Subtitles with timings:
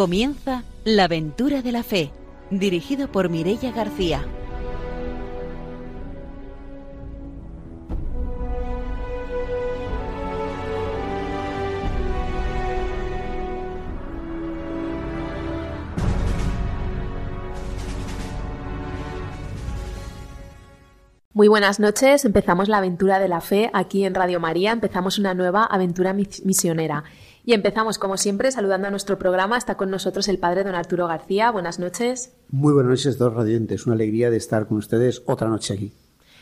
[0.00, 2.10] Comienza La aventura de la fe,
[2.50, 4.24] dirigido por Mirella García.
[21.34, 25.34] Muy buenas noches, empezamos la aventura de la fe aquí en Radio María, empezamos una
[25.34, 27.04] nueva aventura misionera.
[27.50, 29.58] Y empezamos, como siempre, saludando a nuestro programa.
[29.58, 31.50] Está con nosotros el padre don Arturo García.
[31.50, 32.32] Buenas noches.
[32.48, 33.86] Muy buenas noches, dos radiantes.
[33.86, 35.92] Una alegría de estar con ustedes otra noche aquí.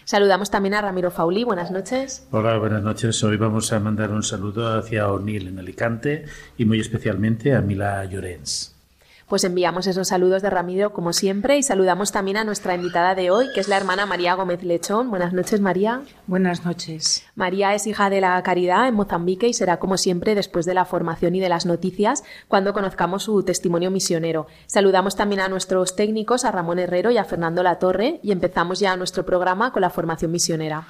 [0.05, 1.45] Saludamos también a Ramiro Fauli.
[1.45, 2.29] Buenas noches.
[2.31, 3.25] Hola, buenas noches.
[3.25, 6.27] Hoy vamos a mandar un saludo hacia O'Neill en Alicante
[6.59, 8.78] y muy especialmente a Mila Llorens
[9.29, 13.31] pues enviamos esos saludos de Ramiro como siempre y saludamos también a nuestra invitada de
[13.31, 15.11] hoy, que es la hermana María Gómez Lechón.
[15.11, 16.03] Buenas noches, María.
[16.27, 17.25] Buenas noches.
[17.35, 20.87] María es hija de la Caridad en Mozambique y será como siempre después de la
[20.87, 24.47] formación y de las noticias cuando conozcamos su testimonio misionero.
[24.67, 28.97] Saludamos también a nuestros técnicos, a Ramón Herrero y a Fernando Latorre y empezamos ya
[28.97, 30.87] nuestro programa con la formación misionera.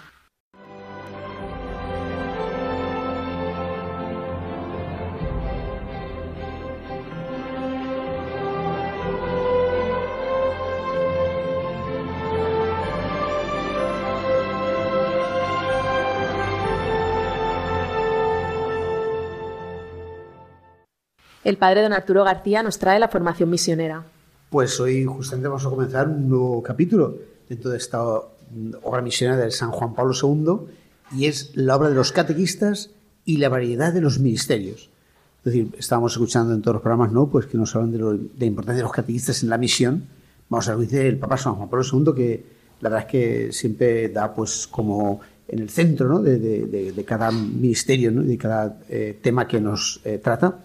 [21.48, 24.04] El padre don Arturo García nos trae la formación misionera.
[24.50, 27.16] Pues hoy justamente vamos a comenzar un nuevo capítulo
[27.48, 31.94] dentro de esta obra misionera de San Juan Pablo II y es la obra de
[31.94, 32.90] los catequistas
[33.24, 34.90] y la variedad de los ministerios.
[35.38, 37.28] Es decir, estábamos escuchando en todos los programas, ¿no?
[37.28, 40.04] Pues que nos hablan de, la importancia de los catequistas en la misión.
[40.50, 42.44] Vamos a ver el Papa San Juan Pablo II, que
[42.82, 46.20] la verdad es que siempre da, pues, como en el centro, ¿no?
[46.20, 48.22] de, cada ministerio, ¿no?
[48.22, 50.58] de cada eh, tema que nos eh, trata.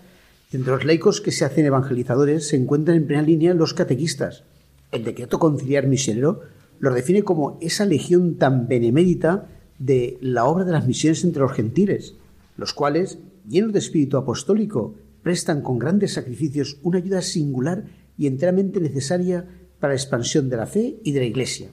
[0.53, 4.43] Entre los laicos que se hacen evangelizadores se encuentran en primera línea los catequistas.
[4.91, 6.41] El decreto conciliar misionero
[6.79, 9.49] los define como esa legión tan benemérita
[9.79, 12.13] de la obra de las misiones entre los gentiles,
[12.55, 13.17] los cuales,
[13.49, 14.93] llenos de espíritu apostólico,
[15.23, 17.85] prestan con grandes sacrificios una ayuda singular
[18.15, 19.47] y enteramente necesaria
[19.79, 21.71] para la expansión de la fe y de la Iglesia.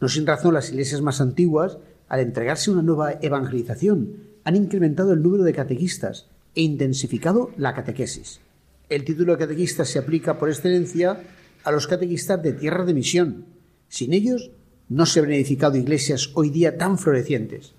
[0.00, 1.76] No sin razón las iglesias más antiguas,
[2.08, 4.14] al entregarse una nueva evangelización,
[4.44, 8.40] han incrementado el número de catequistas, e intensificado la catequesis.
[8.88, 11.22] El título de catequista se aplica por excelencia
[11.64, 13.44] a los catequistas de tierra de misión.
[13.88, 14.50] Sin ellos
[14.88, 17.74] no se habrían edificado iglesias hoy día tan florecientes.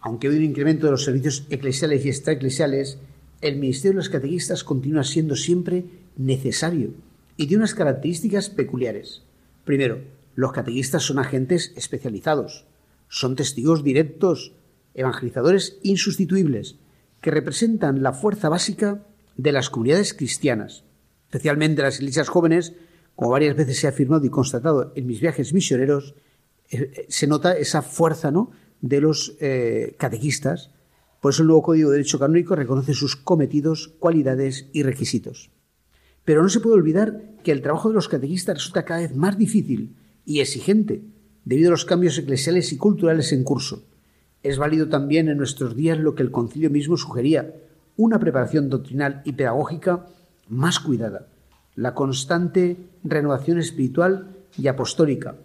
[0.00, 2.98] Aunque hay un incremento de los servicios eclesiales y extraeclesiales,
[3.40, 5.84] el ministerio de los catequistas continúa siendo siempre
[6.16, 6.94] necesario
[7.36, 9.22] y tiene unas características peculiares.
[9.64, 10.00] Primero,
[10.36, 12.66] los catequistas son agentes especializados,
[13.08, 14.52] son testigos directos,
[14.94, 16.76] evangelizadores insustituibles,
[17.26, 19.04] que representan la fuerza básica
[19.36, 20.84] de las comunidades cristianas,
[21.24, 22.74] especialmente las iglesias jóvenes,
[23.16, 26.14] como varias veces se ha afirmado y constatado en mis viajes misioneros,
[26.70, 28.52] eh, eh, se nota esa fuerza ¿no?
[28.80, 30.70] de los eh, catequistas.
[31.20, 35.50] Por eso el nuevo Código de Derecho Canónico reconoce sus cometidos, cualidades y requisitos.
[36.24, 39.36] Pero no se puede olvidar que el trabajo de los catequistas resulta cada vez más
[39.36, 41.02] difícil y exigente
[41.44, 43.82] debido a los cambios eclesiales y culturales en curso
[44.48, 47.54] es válido también en nuestros días lo que el concilio mismo sugería,
[47.96, 50.06] una preparación doctrinal y pedagógica
[50.48, 51.26] más cuidada,
[51.74, 55.36] la constante renovación espiritual y apostólica,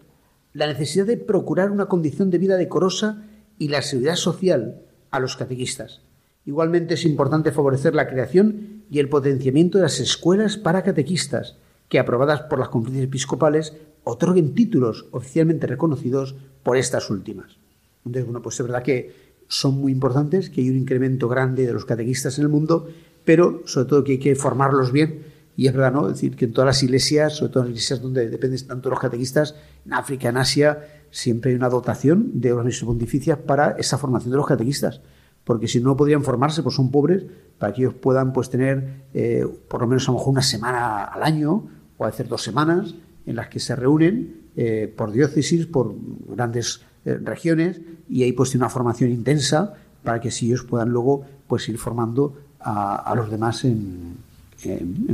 [0.53, 3.23] la necesidad de procurar una condición de vida decorosa
[3.57, 4.81] y la seguridad social
[5.11, 6.01] a los catequistas.
[6.45, 11.57] Igualmente es importante favorecer la creación y el potenciamiento de las escuelas para catequistas,
[11.87, 13.73] que aprobadas por las conferencias episcopales
[14.03, 17.60] otorguen títulos oficialmente reconocidos por estas últimas.
[18.05, 21.73] Entonces, bueno, pues es verdad que son muy importantes, que hay un incremento grande de
[21.73, 22.87] los catequistas en el mundo,
[23.25, 25.23] pero sobre todo que hay que formarlos bien.
[25.57, 26.07] Y es verdad, ¿no?
[26.07, 28.89] Es decir, que en todas las iglesias, sobre todo en las iglesias donde dependen tanto
[28.89, 29.55] los catequistas,
[29.85, 30.79] en África, en Asia,
[31.11, 35.01] siempre hay una dotación de organismos pontificias para esa formación de los catequistas.
[35.43, 37.25] Porque si no podrían formarse, pues son pobres,
[37.57, 41.03] para que ellos puedan pues tener eh, por lo menos a lo mejor una semana
[41.03, 42.95] al año, o hacer dos semanas,
[43.25, 45.93] en las que se reúnen eh, por diócesis, por
[46.29, 50.89] grandes eh, regiones y ahí pues tiene una formación intensa para que si ellos puedan
[50.89, 54.17] luego pues ir formando a, los demás en,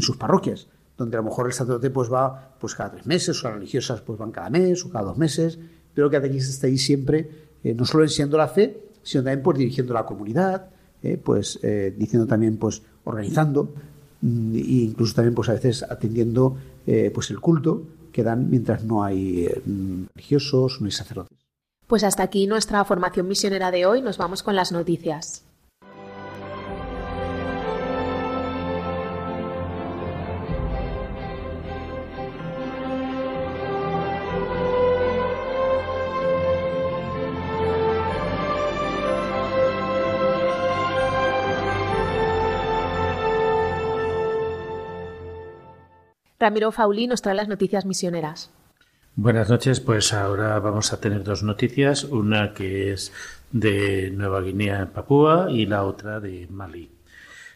[0.01, 0.67] sus parroquias
[0.97, 4.01] donde a lo mejor el sacerdote pues va pues cada tres meses o las religiosas
[4.01, 5.57] pues van cada mes o cada dos meses
[5.93, 7.29] pero que catequista está ahí siempre
[7.63, 10.67] eh, no solo enseñando la fe sino también pues dirigiendo la comunidad
[11.01, 11.57] eh, pues
[11.95, 13.73] diciendo también pues organizando
[14.19, 16.57] mm, e incluso también pues a veces atendiendo
[17.13, 19.47] pues el culto que dan mientras no hay
[20.13, 21.36] religiosos no hay sacerdotes
[21.87, 24.01] pues hasta aquí nuestra formación misionera de hoy.
[24.01, 25.45] Nos vamos con las noticias.
[46.37, 48.51] Ramiro Faulí nos trae las noticias misioneras.
[49.19, 53.11] Buenas noches, pues ahora vamos a tener dos noticias, una que es
[53.51, 56.91] de Nueva Guinea en Papúa y la otra de Mali.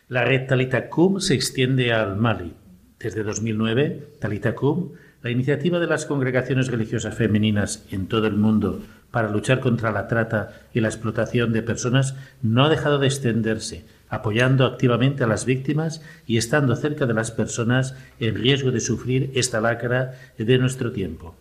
[0.09, 2.55] La red Talita Cum se extiende al Mali.
[2.97, 8.81] Desde 2009, Talita Cum, la iniciativa de las congregaciones religiosas femeninas en todo el mundo
[9.11, 13.85] para luchar contra la trata y la explotación de personas, no ha dejado de extenderse,
[14.09, 19.31] apoyando activamente a las víctimas y estando cerca de las personas en riesgo de sufrir
[19.35, 21.35] esta lacra de nuestro tiempo.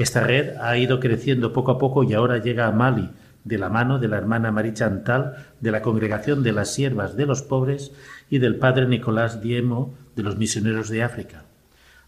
[0.00, 3.10] Esta red ha ido creciendo poco a poco y ahora llega a Mali,
[3.44, 7.26] de la mano de la hermana Marie Chantal de la Congregación de las Siervas de
[7.26, 7.92] los Pobres
[8.30, 11.42] y del padre Nicolás Diemo de los Misioneros de África.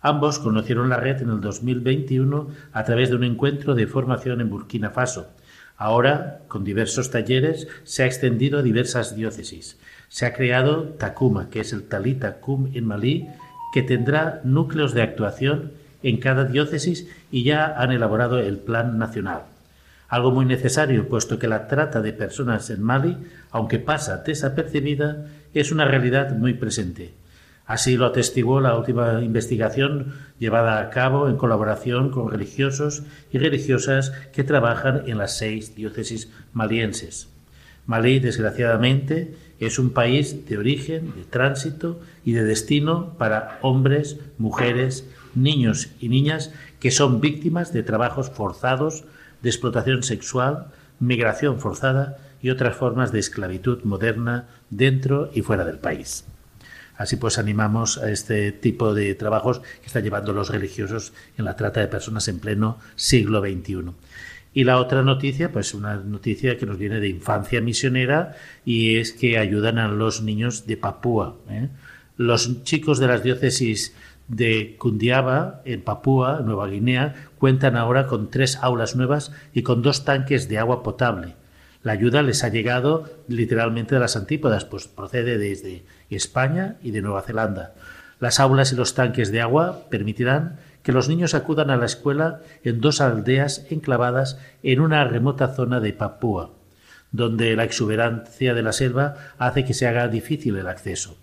[0.00, 4.49] Ambos conocieron la red en el 2021 a través de un encuentro de formación en
[4.49, 5.29] Burkina Faso.
[5.77, 9.79] Ahora, con diversos talleres, se ha extendido a diversas diócesis.
[10.09, 13.29] Se ha creado Takuma, que es el Talita Kum en Malí,
[13.75, 19.43] que tendrá núcleos de actuación en cada diócesis y ya han elaborado el plan nacional
[20.13, 23.17] algo muy necesario, puesto que la trata de personas en Mali,
[23.51, 27.15] aunque pasa desapercibida, es una realidad muy presente.
[27.65, 34.11] Así lo atestiguó la última investigación llevada a cabo en colaboración con religiosos y religiosas
[34.35, 37.31] que trabajan en las seis diócesis malienses.
[37.87, 45.09] Malí, desgraciadamente, es un país de origen, de tránsito y de destino para hombres, mujeres,
[45.34, 49.05] niños y niñas que son víctimas de trabajos forzados
[49.43, 50.69] de explotación sexual,
[51.00, 56.25] migración forzada y otras formas de esclavitud moderna dentro y fuera del país.
[56.96, 61.56] Así pues animamos a este tipo de trabajos que están llevando los religiosos en la
[61.56, 63.93] trata de personas en pleno siglo XXI.
[64.55, 69.12] Y la otra noticia, pues una noticia que nos viene de infancia misionera y es
[69.12, 71.37] que ayudan a los niños de Papúa.
[71.49, 71.69] ¿eh?
[72.19, 73.94] Los chicos de las diócesis
[74.32, 80.05] de Kundiaba, en Papúa, Nueva Guinea, cuentan ahora con tres aulas nuevas y con dos
[80.06, 81.37] tanques de agua potable.
[81.82, 87.02] La ayuda les ha llegado literalmente de las antípodas, pues procede desde España y de
[87.02, 87.75] Nueva Zelanda.
[88.20, 92.40] Las aulas y los tanques de agua permitirán que los niños acudan a la escuela
[92.64, 96.52] en dos aldeas enclavadas en una remota zona de Papúa,
[97.11, 101.19] donde la exuberancia de la selva hace que se haga difícil el acceso.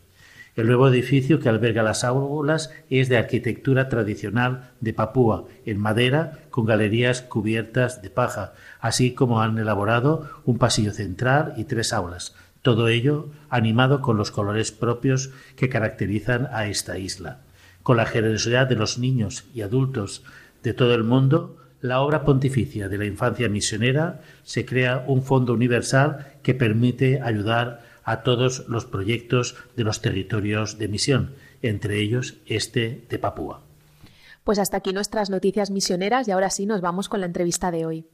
[0.59, 6.39] El nuevo edificio que alberga las aulas es de arquitectura tradicional de Papúa, en madera,
[6.49, 8.51] con galerías cubiertas de paja,
[8.81, 12.35] así como han elaborado un pasillo central y tres aulas.
[12.61, 17.39] Todo ello animado con los colores propios que caracterizan a esta isla.
[17.81, 20.23] Con la generosidad de los niños y adultos
[20.61, 25.53] de todo el mundo, la obra pontificia de la infancia misionera se crea un fondo
[25.53, 32.37] universal que permite ayudar a todos los proyectos de los territorios de misión, entre ellos
[32.47, 33.61] este de Papúa.
[34.43, 37.85] Pues hasta aquí nuestras noticias misioneras y ahora sí nos vamos con la entrevista de
[37.85, 38.05] hoy.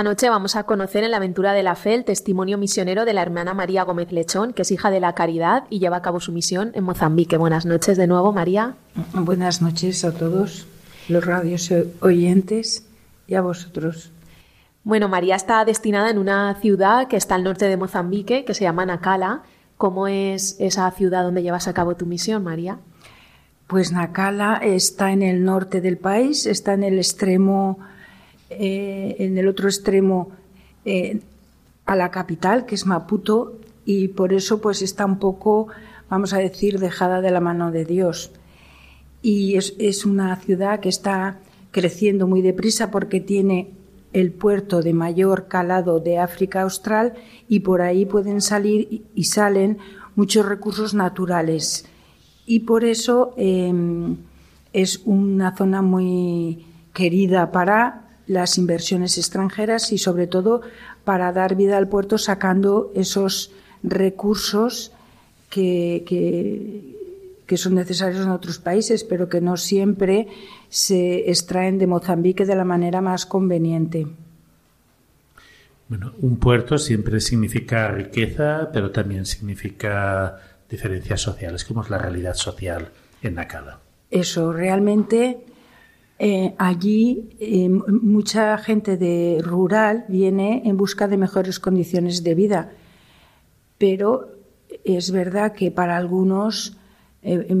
[0.00, 3.12] Esta noche vamos a conocer en la aventura de la fe el testimonio misionero de
[3.12, 6.20] la hermana María Gómez Lechón, que es hija de la caridad y lleva a cabo
[6.20, 7.36] su misión en Mozambique.
[7.36, 8.76] Buenas noches de nuevo, María.
[9.12, 10.66] Buenas noches a todos
[11.10, 12.86] los radios oyentes
[13.26, 14.10] y a vosotros.
[14.84, 18.64] Bueno, María está destinada en una ciudad que está al norte de Mozambique, que se
[18.64, 19.42] llama Nacala.
[19.76, 22.78] ¿Cómo es esa ciudad donde llevas a cabo tu misión, María?
[23.66, 27.78] Pues Nacala está en el norte del país, está en el extremo
[28.50, 30.30] eh, en el otro extremo
[30.84, 31.20] eh,
[31.86, 35.68] a la capital, que es Maputo, y por eso pues está un poco,
[36.08, 38.32] vamos a decir, dejada de la mano de Dios.
[39.22, 41.38] Y es, es una ciudad que está
[41.70, 43.70] creciendo muy deprisa porque tiene
[44.12, 47.14] el puerto de mayor calado de África Austral
[47.48, 49.78] y por ahí pueden salir y salen
[50.16, 51.86] muchos recursos naturales.
[52.46, 54.16] Y por eso em,
[54.72, 60.62] es una zona muy querida para las inversiones extranjeras y sobre todo
[61.02, 63.50] para dar vida al puerto sacando esos
[63.82, 64.92] recursos
[65.50, 70.28] que, que, son necesarios en otros países, pero que no siempre
[70.68, 74.06] se extraen de Mozambique de la manera más conveniente.
[75.88, 80.38] Bueno, un puerto siempre significa riqueza, pero también significa
[80.70, 81.64] diferencias sociales.
[81.64, 82.90] ¿Cómo es la realidad social
[83.22, 83.80] en Nakala?
[84.08, 85.40] Eso, realmente
[86.22, 92.72] eh, allí eh, mucha gente de rural viene en busca de mejores condiciones de vida,
[93.78, 94.28] pero
[94.84, 96.76] es verdad que para algunos
[97.22, 97.56] eh,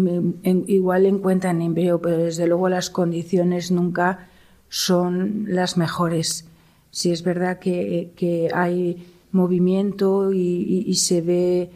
[0.66, 4.28] igual encuentran empleo, pero desde luego las condiciones nunca
[4.68, 6.46] son las mejores.
[6.90, 11.70] Si es verdad que, hay movimiento y, se ve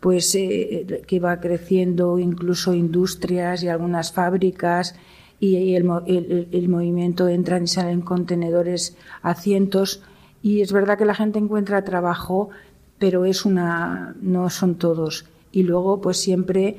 [0.00, 4.94] pues que va creciendo incluso industrias y algunas fábricas
[5.38, 10.02] y el, el, movimiento entran y salen contenedores a cientos
[10.42, 12.50] y es verdad que la gente encuentra trabajo,
[12.98, 16.78] pero es una no son todos y luego pues siempre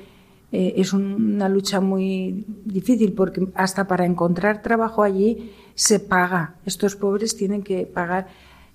[0.52, 6.56] eh, es una lucha muy difícil porque hasta para encontrar trabajo allí se paga.
[6.66, 8.28] Estos pobres tienen que pagar.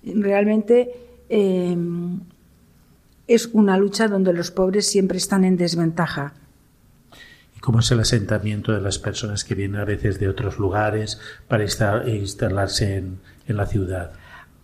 [0.03, 0.91] Realmente
[1.29, 1.75] eh,
[3.27, 6.33] es una lucha donde los pobres siempre están en desventaja
[7.63, 11.63] cómo es el asentamiento de las personas que vienen a veces de otros lugares para
[11.63, 14.11] instalarse en, la ciudad.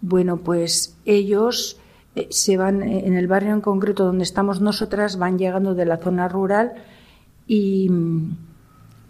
[0.02, 1.80] Bueno, pues ellos
[2.16, 5.86] eh, se van eh, en el barrio en concreto donde estamos nosotras, van llegando de
[5.86, 6.74] la zona rural
[7.48, 7.90] y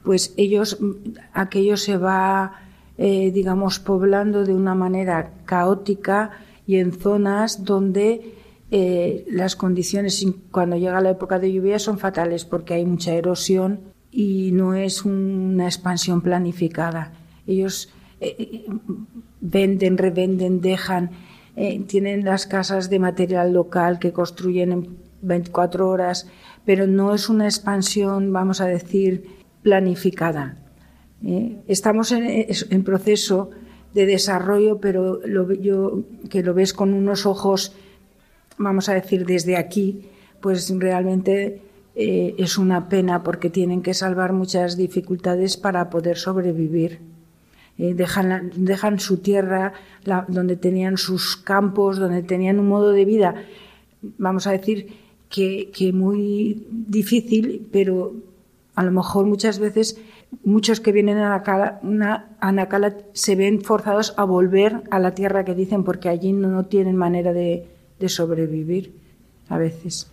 [0.03, 0.77] pues ellos,
[1.33, 2.61] aquello se va,
[2.99, 6.31] eh, digamos, poblando de una manera caótica
[6.67, 8.35] y en zonas donde
[8.71, 13.79] eh, las condiciones cuando llega la época de lluvia son fatales porque hay mucha erosión
[14.11, 17.13] y no es una expansión planificada.
[17.47, 17.89] Ellos
[18.21, 18.65] eh, eh,
[19.41, 21.11] venden, revenden, dejan,
[21.87, 26.29] tienen las casas de material local que construyen en 24 horas,
[26.63, 29.25] pero no es una expansión, vamos a decir,
[29.61, 30.57] planificada.
[31.67, 33.49] estamos en, proceso
[33.93, 37.75] de desarrollo, pero lo, yo, que lo ves con unos ojos
[38.59, 40.05] vamos a decir, desde aquí,
[40.41, 41.61] pues realmente
[41.95, 46.99] eh, es una pena porque tienen que salvar muchas dificultades para poder sobrevivir.
[47.79, 49.73] Eh, dejan, dejan, su tierra
[50.27, 53.35] donde tenían sus campos, donde tenían un modo de vida,
[54.17, 54.87] vamos a decir,
[55.29, 58.13] que, que muy difícil, pero
[58.75, 59.97] a lo mejor muchas veces
[60.43, 61.79] muchos que vienen a Nacala,
[62.39, 66.65] a Nacala se ven forzados a volver a la tierra que dicen porque allí no
[66.65, 67.67] tienen manera de,
[67.99, 68.93] de sobrevivir
[69.49, 70.07] a veces.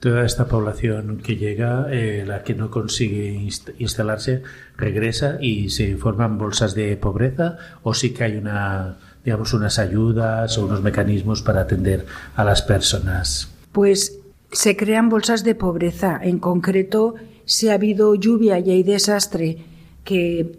[0.00, 4.42] Toda esta población que llega, eh, la que no consigue instalarse,
[4.76, 10.58] regresa y se forman bolsas de pobreza o sí que hay una, digamos, unas ayudas
[10.58, 12.04] o unos mecanismos para atender
[12.36, 13.48] a las personas.
[13.72, 14.18] Pues
[14.52, 16.20] se crean bolsas de pobreza.
[16.22, 17.14] En concreto,
[17.46, 19.64] si ha habido lluvia y hay desastre,
[20.04, 20.58] que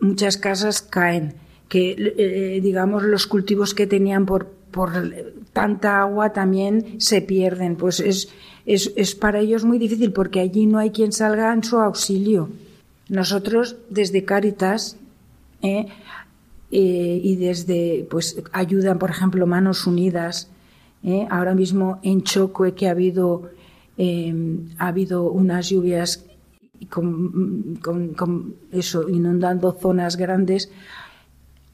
[0.00, 1.34] muchas casas caen,
[1.68, 4.92] que eh, digamos los cultivos que tenían por por
[5.54, 7.76] tanta agua también se pierden.
[7.76, 8.28] Pues es,
[8.66, 12.50] es, para ellos muy difícil porque allí no hay quien salga en su auxilio.
[13.08, 14.98] Nosotros desde Cáritas
[15.62, 15.86] eh,
[16.70, 20.50] eh, y desde pues ayudan, por ejemplo, Manos Unidas,
[21.02, 23.50] eh, ahora mismo en Chocue que ha habido,
[24.78, 26.26] ha habido unas lluvias
[26.90, 30.70] con, con eso, inundando zonas grandes,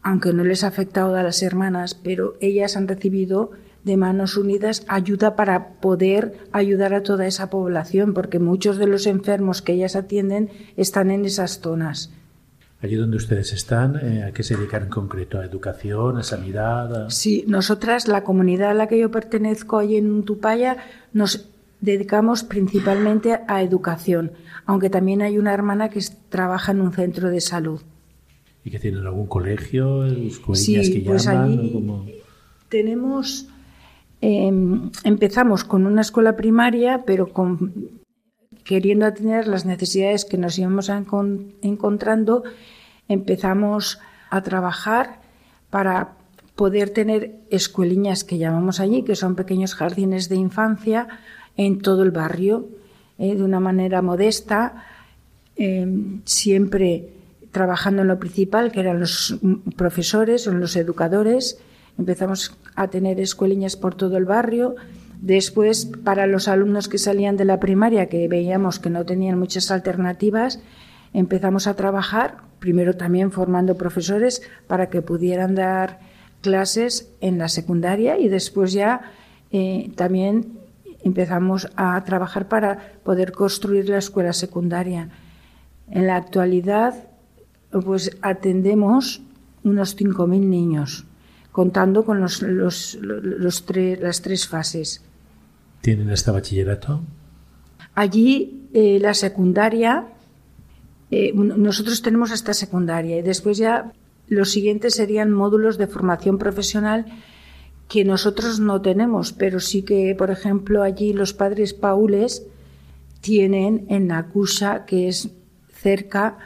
[0.02, 3.52] aunque no les ha afectado a las hermanas, pero ellas han recibido
[3.84, 9.06] de manos unidas ayuda para poder ayudar a toda esa población, porque muchos de los
[9.06, 12.12] enfermos que ellas atienden están en esas zonas.
[12.80, 15.38] Allí donde ustedes están, eh, ¿a qué se dedican en concreto?
[15.38, 17.08] ¿A educación, a sanidad?
[17.10, 20.78] Sí, nosotras, la comunidad a la que yo pertenezco allí en Tupaya,
[21.12, 21.48] nos
[21.80, 24.32] dedicamos principalmente a educación,
[24.66, 27.82] aunque también hay una hermana que trabaja en un centro de salud.
[28.64, 30.04] ¿Y que tienen algún colegio?
[30.54, 31.82] Sí, que pues allí
[32.72, 33.48] tenemos...
[34.22, 38.00] Em, empezamos con una escuela primaria, pero con,
[38.64, 40.88] queriendo atender las necesidades que nos íbamos
[41.60, 42.44] encontrando,
[43.08, 43.98] empezamos
[44.30, 45.20] a trabajar
[45.70, 46.14] para
[46.54, 51.08] poder tener escueliñas que llamamos allí, que son pequeños jardines de infancia
[51.56, 52.68] en todo el barrio,
[53.18, 54.86] eh, de una manera modesta,
[55.56, 57.08] em, siempre
[57.52, 59.38] trabajando en lo principal, que eran los
[59.76, 61.58] profesores o los educadores.
[61.98, 64.74] Empezamos a tener escueliñas por todo el barrio.
[65.20, 69.70] Después, para los alumnos que salían de la primaria, que veíamos que no tenían muchas
[69.70, 70.60] alternativas,
[71.12, 76.00] empezamos a trabajar, primero también formando profesores para que pudieran dar
[76.40, 79.12] clases en la secundaria y después ya
[79.52, 80.58] eh, también
[81.04, 85.10] empezamos a trabajar para poder construir la escuela secundaria.
[85.90, 86.94] En la actualidad,
[87.80, 89.22] pues atendemos
[89.64, 91.04] unos 5.000 niños,
[91.50, 93.64] contando con los, los, los
[94.00, 95.02] las tres fases.
[95.80, 97.00] ¿Tienen hasta bachillerato?
[97.94, 100.06] Allí eh, la secundaria
[101.14, 103.92] eh, nosotros tenemos hasta secundaria y después ya
[104.28, 107.04] los siguientes serían módulos de formación profesional
[107.86, 112.46] que nosotros no tenemos, pero sí que, por ejemplo, allí los padres paules
[113.20, 115.28] tienen en Nakusha, que es
[115.70, 116.38] cerca,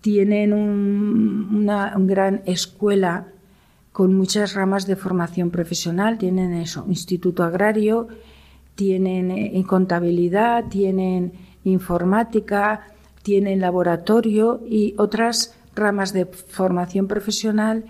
[0.00, 3.26] tienen una gran escuela
[3.92, 6.18] con muchas ramas de formación profesional.
[6.18, 8.08] Tienen eso, instituto agrario,
[8.74, 11.32] tienen eh, contabilidad, tienen
[11.64, 12.86] informática,
[13.22, 17.84] tienen laboratorio y otras ramas de formación profesional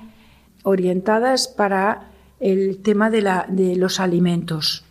[0.62, 4.84] orientadas para el tema de, la, de los alimentos.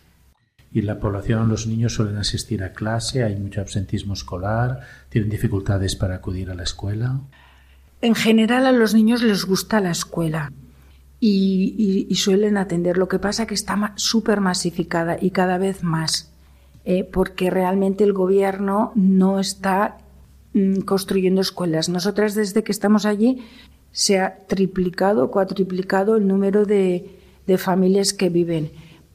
[0.72, 3.24] ¿Y la población, los niños suelen asistir a clase?
[3.24, 4.80] ¿Hay mucho absentismo escolar?
[5.08, 7.20] ¿Tienen dificultades para acudir a la escuela?
[8.02, 10.52] En general a los niños les gusta la escuela
[11.18, 12.98] y, suelen atender.
[12.98, 16.32] Lo que pasa es que está súper masificada y cada vez más,
[16.84, 19.98] eh, porque realmente el gobierno no está
[20.52, 21.88] Mm, construyendo escuelas.
[21.88, 23.38] Nosotras desde que estamos allí
[23.92, 27.16] se ha triplicado, cuatriplicado el número de,
[27.58, 28.70] familias que viven,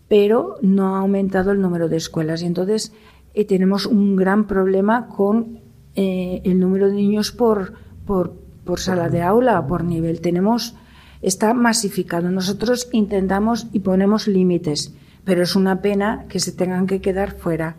[0.07, 2.41] pero no ha aumentado el número de escuelas.
[2.41, 2.93] Y entonces
[3.33, 5.59] eh, tenemos un gran problema con
[5.95, 7.73] eh, el número de niños por,
[8.05, 10.21] por, por sala de aula, por nivel.
[10.21, 10.75] Tenemos,
[11.21, 12.29] está masificado.
[12.31, 17.77] Nosotros intentamos y ponemos límites, pero es una pena que se tengan que quedar fuera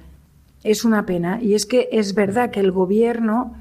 [0.67, 1.41] es una pena.
[1.41, 3.55] Y es que es verdad que el gobierno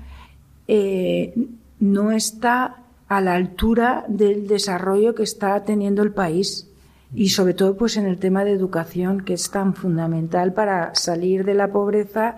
[0.67, 1.33] eh,
[1.79, 6.67] no está a la altura del desarrollo que está teniendo el país
[7.15, 11.45] y sobre todo pues en el tema de educación que es tan fundamental para salir
[11.45, 12.37] de la pobreza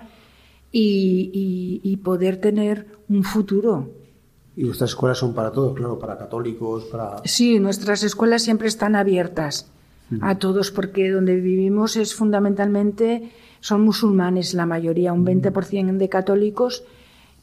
[0.72, 3.90] y, poder tener un futuro.
[4.56, 7.18] Y nuestras escuelas son para todos, claro, para católicos, para...
[7.26, 9.70] Sí, nuestras escuelas siempre están abiertas
[10.22, 16.84] a todos porque donde vivimos es fundamentalmente son musulmanes la mayoría, un 20% de católicos,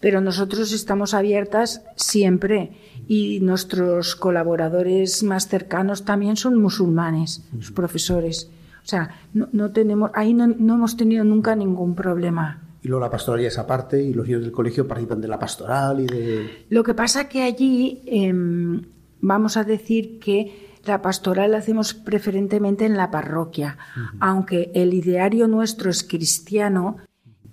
[0.04, 2.72] pero nosotros estamos abiertas siempre
[3.08, 8.50] y nuestros colaboradores más cercanos también son musulmanes, los profesores.
[8.84, 12.60] O sea, no, tenemos, ahí no, hemos tenido nunca ningún problema.
[12.82, 16.00] Y luego la pastoral es aparte y los niños del colegio participan de la pastoral
[16.00, 16.66] y de...
[16.68, 18.82] Lo que pasa que allí em,
[19.22, 23.78] vamos a decir que la pastoral la hacemos preferentemente en la parroquia,
[24.20, 26.98] aunque el ideario nuestro es cristiano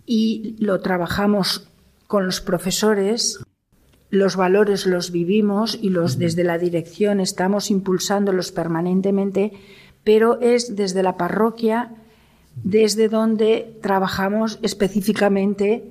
[0.05, 1.70] y lo trabajamos
[2.11, 3.39] con los profesores,
[4.09, 9.53] los valores los vivimos y los desde la dirección estamos impulsándolos permanentemente,
[10.03, 11.91] pero es desde la parroquia
[12.65, 15.85] desde donde trabajamos específicamente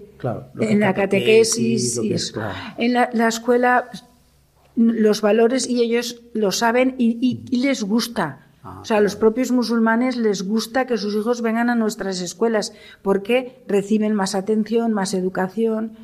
[0.61, 2.15] en la catequesis, y
[2.77, 3.89] en la, escuela
[4.77, 8.47] los valores y ellos lo saben y, les gusta.
[8.63, 12.21] Ah, o sea, a los propios musulmanes les gusta que sus hijos vengan a nuestras
[12.21, 15.97] escuelas porque reciben más atención, más educación,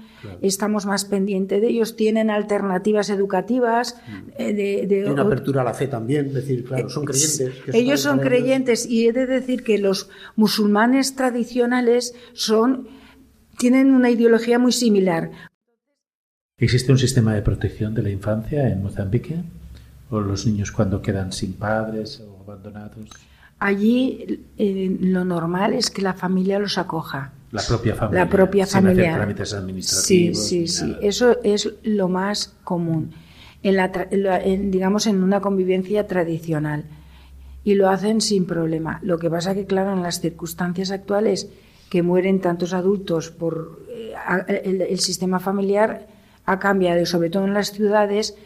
[0.43, 3.97] estamos más pendientes de ellos, tienen alternativas educativas.
[4.07, 4.31] Mm.
[4.39, 7.53] Eh, de, una apertura a la fe también, decir, claro, son creyentes.
[7.73, 12.89] ellos son creyentes y he de decir que los musulmanes tradicionales son
[13.59, 15.31] tienen una ideología muy similar.
[16.59, 19.43] ¿Existe un sistema de protección de la infancia en Mozambique?
[20.11, 23.11] ¿O los niños cuando quedan sin padres o abandonados?
[23.59, 27.33] Allí eh, lo normal es que la familia los acoja.
[27.53, 28.25] La propia familia.
[28.25, 29.05] La propia sin familia.
[29.05, 30.47] Hacer trámites Sí, administrativos.
[30.47, 30.85] sí, sí.
[30.87, 30.99] nada.
[31.03, 33.13] Eso es lo más común.
[33.63, 36.85] En la, en digamos, en una convivencia tradicional.
[37.65, 39.01] Y lo hacen sin problema.
[39.03, 41.49] Lo que pasa que, claro, en las circunstancias actuales
[41.91, 46.07] que mueren tantos adultos por eh, el sistema familiar
[46.45, 48.37] ha cambiado, y sobre todo en las ciudades,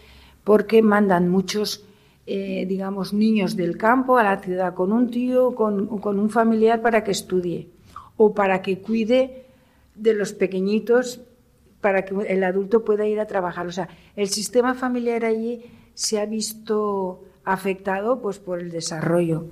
[0.44, 1.84] porque mandan muchos,
[2.26, 6.80] eh, digamos, niños del campo a la ciudad con un tío, con, con un familiar
[6.80, 7.68] para que estudie
[8.22, 9.46] o para que cuide
[9.94, 11.20] de los pequeñitos
[11.80, 13.66] para que el adulto pueda ir a trabajar.
[13.66, 15.62] O sea, el sistema familiar allí
[15.94, 19.46] se ha visto afectado pues por el desarrollo.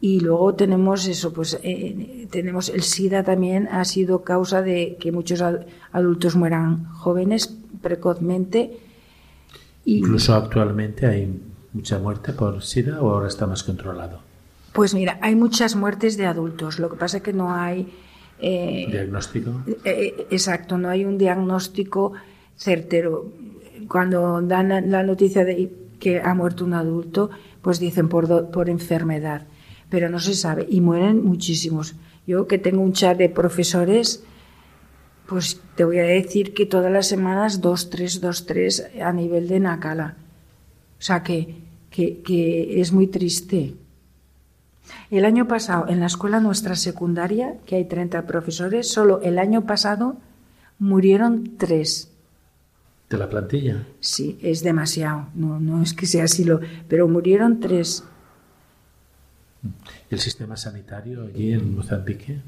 [0.00, 5.12] Y luego tenemos eso, pues eh, tenemos el SIDA también ha sido causa de que
[5.12, 8.78] muchos ad- adultos mueran jóvenes precozmente.
[9.84, 11.38] Incluso actualmente hay
[11.74, 14.20] mucha muerte por SIDA o ahora está más controlado.
[14.78, 16.78] Pues mira, hay muchas muertes de adultos.
[16.78, 17.88] Lo que pasa es que no hay
[18.38, 19.50] eh, Diagnóstico.
[19.84, 22.12] Eh, exacto, no hay un diagnóstico
[22.56, 23.32] certero.
[23.88, 27.28] Cuando dan la- noticia de que ha muerto un adulto,
[27.60, 29.48] pues dicen por, do- por enfermedad,
[29.90, 31.96] pero no se sabe y mueren muchísimos.
[32.24, 34.22] Yo que tengo un chat de profesores,
[35.26, 39.48] pues te voy a decir que todas las semanas dos, tres, dos, tres a nivel
[39.48, 40.16] de Nacala.
[41.00, 41.56] O sea que,
[41.90, 43.74] que, que es muy triste.
[45.10, 49.66] El año pasado, en la escuela nuestra secundaria, que hay 30 profesores, solo el año
[49.66, 50.16] pasado
[50.78, 52.10] murieron tres.
[53.08, 53.86] ¿De la plantilla?
[54.00, 55.28] Sí, es demasiado.
[55.34, 58.04] No, no es que sea así, lo, pero murieron tres.
[60.10, 62.40] ¿Y el sistema sanitario allí en Mozambique?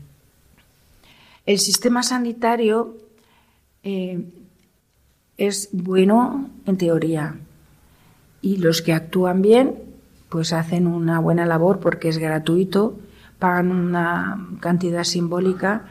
[1.47, 2.97] El sistema sanitario
[3.83, 4.23] eh,
[5.37, 7.37] es bueno en teoría
[8.43, 9.90] y los que actúan bien
[10.31, 12.99] pues hacen una buena labor porque es gratuito,
[13.39, 15.87] pagan una cantidad simbólica.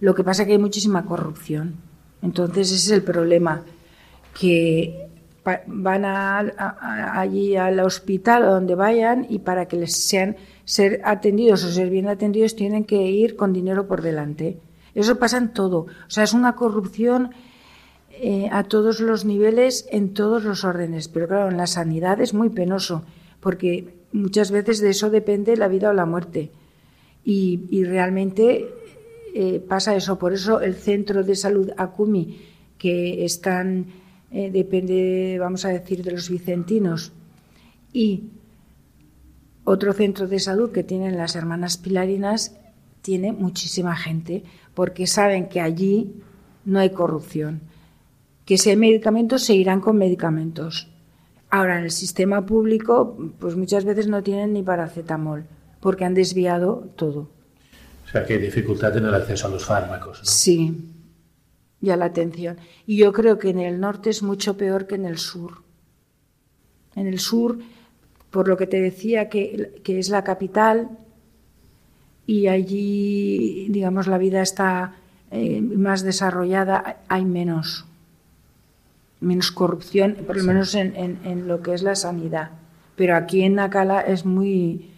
[0.00, 1.74] Lo que pasa es que hay muchísima corrupción.
[2.22, 3.62] Entonces ese es el problema,
[4.38, 5.06] que
[5.66, 6.40] van a-
[7.20, 11.88] allí al hospital o donde vayan y para que les sean ser atendidos o ser
[11.88, 14.58] bien atendidos tienen que ir con dinero por delante.
[14.94, 15.80] Eso pasa en todo.
[15.80, 17.30] O sea, es una corrupción
[18.10, 21.06] eh, a todos los niveles, en todos los órdenes.
[21.08, 23.04] Pero claro, en la sanidad es muy penoso,
[23.46, 26.50] porque muchas veces de eso depende la vida o la muerte.
[27.22, 28.66] Y, realmente
[29.36, 30.18] eh, pasa eso.
[30.18, 32.40] Por eso el centro de salud Acumi,
[32.76, 33.86] que están,
[34.32, 37.12] eh, depende, vamos a decir, de los vicentinos,
[37.92, 38.30] y
[39.62, 42.58] otro centro de salud que tienen las hermanas Pilarinas,
[43.00, 44.42] tiene muchísima gente,
[44.74, 46.16] porque saben que allí
[46.64, 47.60] no hay corrupción.
[48.44, 50.90] Que si hay medicamentos, se irán con medicamentos.
[51.50, 55.44] Ahora, en el sistema público, pues muchas veces no tienen ni paracetamol,
[55.80, 57.30] porque han desviado todo.
[58.04, 60.18] O sea, que hay dificultad en el acceso a los fármacos.
[60.18, 60.24] ¿no?
[60.24, 60.92] Sí,
[61.80, 62.58] y a la atención.
[62.86, 65.62] Y yo creo que en el norte es mucho peor que en el sur.
[66.94, 67.58] En el sur,
[68.30, 70.90] por lo que te decía, que, que es la capital,
[72.26, 74.96] y allí, digamos, la vida está
[75.30, 77.86] eh, más desarrollada, hay menos,
[79.20, 82.50] menos corrupción, por lo menos en, en- en lo que es la sanidad.
[82.96, 84.90] Pero aquí en Nacala es muy,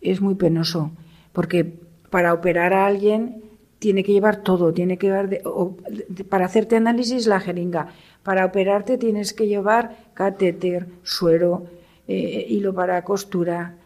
[0.00, 0.90] es muy penoso,
[1.32, 1.74] porque
[2.10, 3.42] para operar a alguien
[3.78, 5.76] tiene que llevar todo, tiene que llevar de- o-
[6.08, 7.88] de- para hacerte análisis la jeringa,
[8.22, 11.66] para operarte tienes que llevar catéter, suero,
[12.08, 13.76] eh, hilo para costura,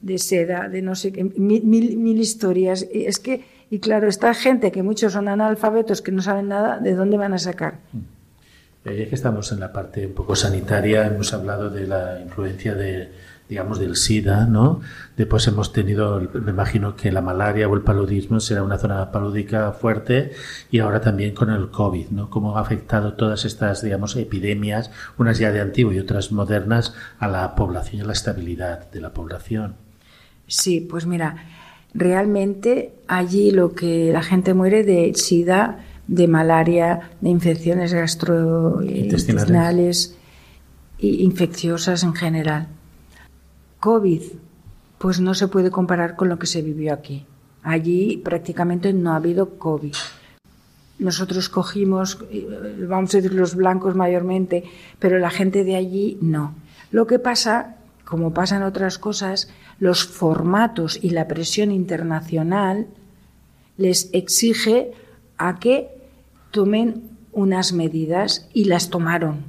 [0.00, 2.86] de seda, de no sé qué, mil, mil, mil historias.
[2.92, 6.78] Y es que, y claro, esta gente que muchos son analfabetos, que no saben nada,
[6.80, 7.78] ¿de dónde van a sacar?
[7.94, 7.98] Eh,
[8.86, 13.10] Ya que estamos en la parte un poco sanitaria, hemos hablado de la influencia de,
[13.48, 14.80] digamos, del SIDA, ¿no?
[15.16, 19.72] Después hemos tenido, me imagino que la malaria o el paludismo será una zona palúdica
[19.72, 20.32] fuerte
[20.70, 22.30] y ahora también con el COVID, ¿no?
[22.30, 27.26] Cómo ha afectado todas estas, digamos, epidemias, unas ya de antiguo y otras modernas, a
[27.26, 29.74] la población y a la estabilidad de la población.
[30.46, 31.44] Sí, pues mira,
[31.92, 40.16] realmente allí lo que la gente muere de sida, de malaria, de infecciones gastrointestinales
[40.98, 42.68] e infecciosas en general.
[43.80, 44.22] COVID,
[44.98, 47.26] pues no se puede comparar con lo que se vivió aquí.
[47.62, 49.94] Allí prácticamente no ha habido COVID.
[50.98, 54.64] Nosotros cogimos, eh, vamos a decir los blancos mayormente,
[54.98, 56.54] pero la gente de allí no.
[56.90, 62.86] Lo que pasa, como pasa en otras cosas, los formatos y la presión internacional
[63.76, 64.92] les exige
[65.36, 65.95] a que
[66.56, 69.44] tomen unas medidas y las tomaron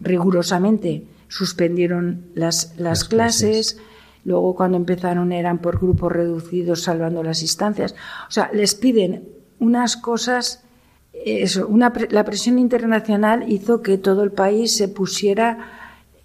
[0.00, 1.04] rigurosamente.
[1.28, 3.74] Suspendieron las, las, Las clases.
[3.74, 3.82] clases,
[4.24, 7.94] luego cuando empezaron eran por grupos reducidos salvando las instancias.
[8.26, 10.64] O sea, les piden unas cosas,
[11.12, 15.58] eso, una, la presión internacional hizo que todo el país se pusiera,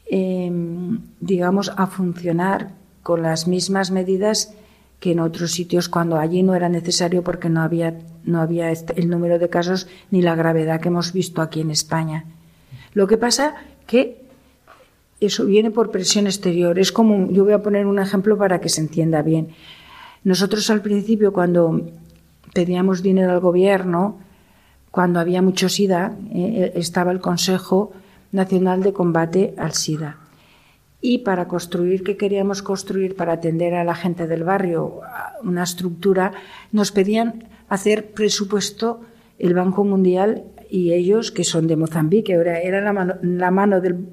[0.09, 2.71] em, digamos, a funcionar
[3.03, 4.53] con las mismas medidas
[4.99, 8.99] que en otros sitios cuando allí no era necesario porque no había, no había este,
[8.99, 12.25] el número de casos ni la gravedad que hemos visto aquí en España.
[12.93, 13.55] Lo que pasa
[13.87, 14.29] que
[15.19, 16.79] eso viene por presión exterior.
[16.79, 19.49] Es como, yo voy a poner un ejemplo para que se entienda bien.
[20.23, 21.89] Nosotros al principio, cuando
[22.53, 24.17] pedíamos dinero al gobierno,
[24.91, 27.91] cuando había mucho SIDA, eh, estaba el Consejo
[28.31, 30.17] Nacional de Combate al SIDA.
[31.01, 34.99] Y para construir, ¿qué queríamos construir para atender a la gente del barrio?
[35.43, 36.33] Una estructura,
[36.71, 39.01] nos pedían hacer presupuesto
[39.37, 43.79] el Banco Mundial y ellos, que son de Mozambique, era, era la mano, la mano
[43.79, 44.05] del,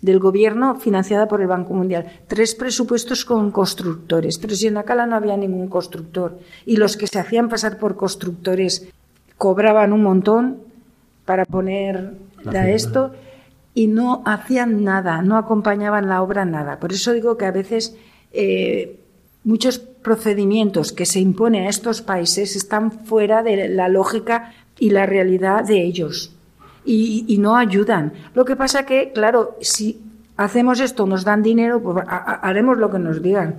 [0.00, 2.06] del gobierno financiada por el Banco Mundial.
[2.26, 6.38] Tres presupuestos con constructores, pero si en Acala no había ningún constructor.
[6.66, 8.88] Y los que se hacían pasar por constructores
[9.38, 10.58] cobraban un montón
[11.24, 13.12] para poner a esto
[13.74, 16.78] y no hacían nada, no acompañaban la obra nada.
[16.78, 17.96] Por eso digo que a veces
[18.32, 19.00] eh,
[19.44, 25.06] muchos procedimientos que se imponen a estos países están fuera de la lógica y la
[25.06, 26.34] realidad de ellos
[26.84, 28.12] y, no ayudan.
[28.34, 30.00] Lo que pasa que, claro, si
[30.36, 33.56] hacemos esto, nos dan dinero, pues haremos lo que nos digan.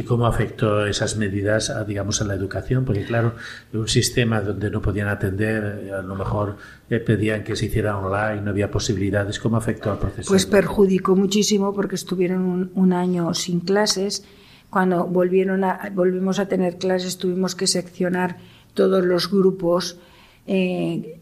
[0.00, 2.86] ¿Y cómo afectó esas medidas, a, digamos, a la educación?
[2.86, 3.34] Porque, claro,
[3.74, 6.56] un sistema donde no podían atender, eh, a lo mejor
[6.88, 9.38] eh, pedían que se hiciera online, no había posibilidades.
[9.38, 10.30] ¿Cómo afectó al proceso?
[10.30, 14.24] Pues perjudicó muchísimo porque estuvieron un, año sin clases.
[14.70, 18.38] Cuando volvieron a, volvimos a tener clases, tuvimos que seccionar
[18.72, 19.98] todos los grupos.
[20.46, 21.20] Eh,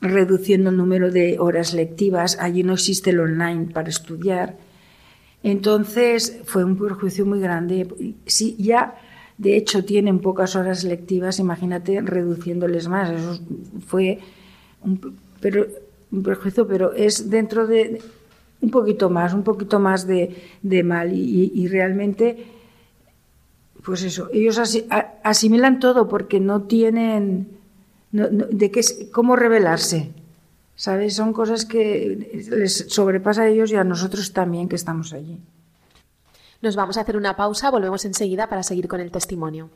[0.00, 2.38] reduciendo el número de horas lectivas.
[2.40, 4.58] Allí no existe el online para estudiar.
[5.44, 7.86] Entonces fue un perjuicio muy grande.
[8.24, 8.96] Si ya
[9.36, 13.10] de hecho tienen pocas horas lectivas, imagínate reduciéndoles más.
[13.10, 13.38] Eso
[13.86, 14.20] fue
[14.80, 15.66] un, pero,
[16.10, 18.00] un perjuicio, pero es dentro de
[18.62, 20.34] un poquito más, un poquito más de,
[20.82, 21.12] mal.
[21.12, 22.46] Y, realmente,
[23.84, 24.58] pues eso, ellos
[25.22, 27.48] asimilan todo porque no tienen
[28.10, 28.80] de qué,
[29.12, 30.10] cómo revelarse.
[30.76, 31.14] ¿Sabes?
[31.14, 35.40] Son cosas que les sobrepasa a ellos y a nosotros también que estamos allí.
[36.62, 39.70] Nos vamos a hacer una pausa, volvemos enseguida para seguir con el testimonio.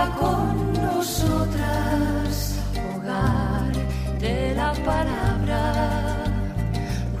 [0.00, 2.56] Con nosotras,
[2.94, 3.70] hogar
[4.18, 6.24] de la palabra.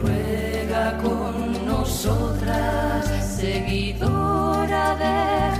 [0.00, 5.59] Ruega con nosotras, seguidora de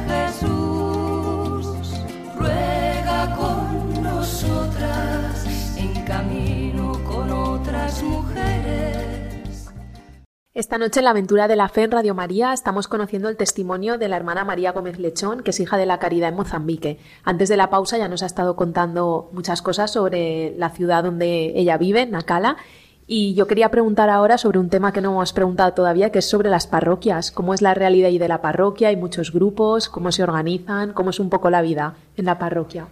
[10.60, 13.96] Esta noche en la aventura de la fe en Radio María estamos conociendo el testimonio
[13.96, 16.98] de la hermana María Gómez Lechón, que es hija de la Caridad en Mozambique.
[17.24, 21.58] Antes de la pausa ya nos ha estado contando muchas cosas sobre la ciudad donde
[21.58, 22.58] ella vive, Nacala,
[23.06, 26.28] y yo quería preguntar ahora sobre un tema que no hemos preguntado todavía, que es
[26.28, 27.30] sobre las parroquias.
[27.30, 28.88] ¿Cómo es la realidad ahí de la parroquia?
[28.88, 29.88] ¿Hay muchos grupos?
[29.88, 30.92] ¿Cómo se organizan?
[30.92, 32.86] ¿Cómo es un poco la vida en la parroquia?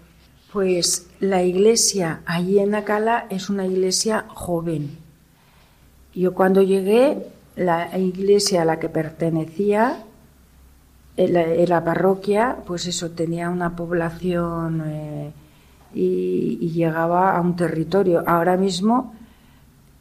[0.54, 4.96] Pues la iglesia allí en Nacala es una iglesia joven.
[6.14, 10.05] Yo cuando llegué la iglesia a la que pertenecía,
[11.18, 15.33] en la, parroquia, pues eso, tenía una población eh,
[15.92, 18.23] y, llegaba a un territorio.
[18.25, 19.14] Ahora mismo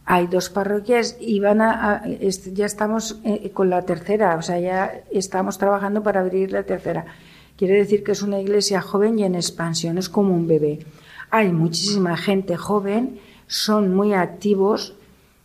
[0.05, 2.03] hay dos parroquias y van a,
[2.53, 7.05] ya estamos eh, con la tercera, o sea, ya estamos trabajando para abrir la tercera.
[7.57, 10.85] Quiere decir que es una iglesia joven y en expansión, es como un bebé.
[11.31, 14.93] Hay muchísima gente joven, son muy activos,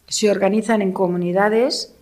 [0.07, 1.95] se organizan en comunidades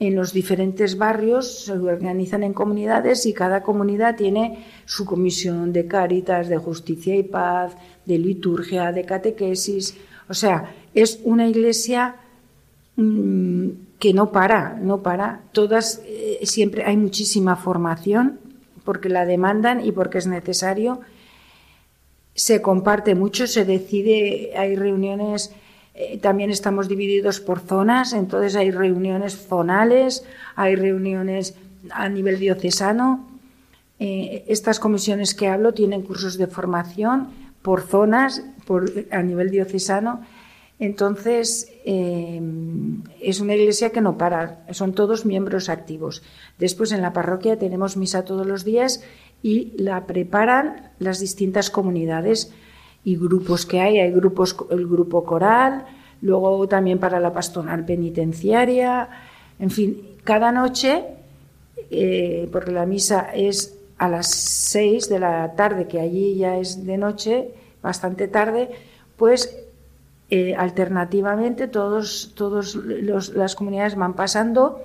[0.00, 5.86] en los diferentes barrios se organizan en comunidades y cada comunidad tiene su comisión de
[5.86, 9.94] cáritas, de justicia y paz, de liturgia, de catequesis.
[10.30, 12.16] O sea, es una iglesia
[12.96, 15.42] mm, que no para, no para.
[15.52, 18.40] Todas, eh, siempre hay muchísima formación
[18.84, 21.00] porque la demandan y porque es necesario.
[22.34, 25.52] Se comparte mucho, se decide, hay reuniones
[26.00, 30.24] eh, también estamos divididos por zonas, entonces hay reuniones zonales,
[30.56, 31.54] hay reuniones
[31.90, 33.28] a nivel diocesano.
[33.98, 37.28] Eh, estas comisiones que hablo tienen cursos de formación
[37.60, 40.22] por zonas, por, a nivel diocesano.
[40.78, 42.40] Entonces, eh,
[43.20, 46.22] es una iglesia que no para, son todos miembros activos.
[46.58, 49.04] Después, en la parroquia tenemos misa todos los días
[49.42, 52.54] y la preparan las distintas comunidades
[53.04, 53.98] y grupos que hay.
[53.98, 55.84] Hay grupos, el grupo coral,
[56.22, 59.08] luego también para la pastoral penitenciaria,
[59.58, 61.04] en fin, cada noche,
[61.90, 66.84] eh, porque la misa es a las seis de la tarde, que allí ya es
[66.86, 67.50] de noche,
[67.82, 68.70] bastante tarde,
[69.16, 69.54] pues
[70.30, 74.80] eh, alternativamente todos, todos las comunidades van pasando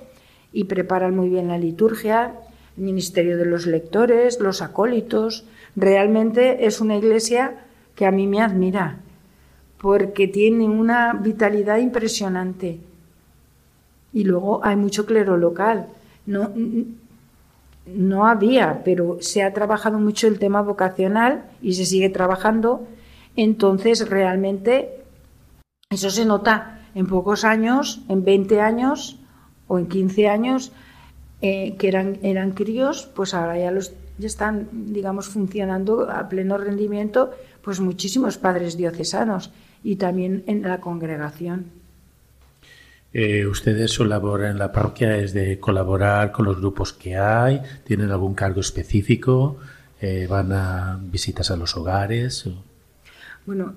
[0.52, 2.34] y preparan muy bien la liturgia,
[2.76, 5.44] el ministerio de los lectores, los acólitos.
[5.76, 7.65] Realmente es una iglesia
[7.96, 9.00] que a mí me admira,
[9.78, 12.78] porque tiene una vitalidad impresionante.
[14.12, 15.88] Y luego hay mucho clero local.
[16.26, 16.52] No,
[17.86, 22.86] no había, pero se ha trabajado mucho el tema vocacional y se sigue trabajando.
[23.36, 25.02] Entonces, realmente,
[25.90, 29.18] eso se nota en pocos años, en 20 años
[29.68, 30.72] o en 15 años,
[31.42, 36.56] eh, que eran, eran críos, pues ahora ya, los, ya están, digamos, funcionando a pleno
[36.56, 37.32] rendimiento
[37.66, 39.50] pues muchísimos padres diocesanos
[39.82, 41.64] y también en la congregación.
[43.12, 47.60] Eh, ¿Ustedes su labor en la parroquia es de colaborar con los grupos que hay?
[47.82, 49.56] ¿Tienen algún cargo específico?
[50.00, 52.48] Eh, ¿Van a visitas a los hogares?
[53.46, 53.74] Bueno,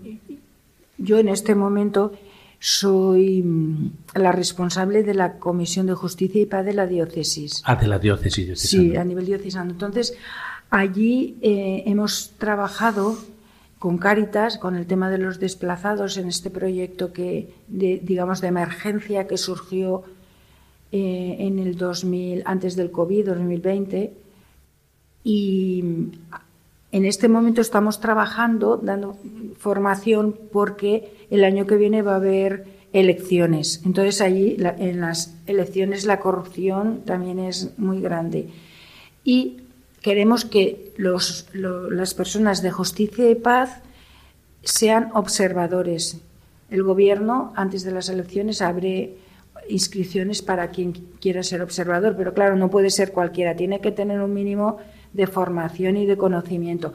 [1.00, 2.14] yo en este momento
[2.60, 7.64] soy mm, la responsable de la Comisión de Justicia y Paz de la Diócesis.
[7.66, 9.72] Ah, de la Diócesis Sí, a nivel diocesano.
[9.72, 10.14] Entonces,
[10.70, 13.18] allí eh, hemos trabajado
[13.80, 18.50] con Cáritas, con el tema de los desplazados en este proyecto que, de, digamos, de
[18.50, 20.04] emergencia que surgió
[20.92, 24.14] eh, en el 2000, antes del COVID, 2020.
[25.24, 25.84] Y
[26.92, 29.18] en este momento estamos trabajando, dando
[29.58, 33.82] formación, porque el año que viene va a haber elecciones.
[33.86, 38.50] Entonces allí en las elecciones la corrupción también es muy grande.
[39.24, 39.58] Y
[40.02, 43.82] queremos que los, las personas de justicia y paz
[44.64, 46.22] sean observadores.
[46.70, 49.18] El gobierno, antes de las elecciones, abre
[49.68, 54.22] inscripciones para quien quiera ser observador, pero claro, no puede ser cualquiera, tiene que tener
[54.22, 54.78] un mínimo
[55.14, 56.94] de formación y de conocimiento.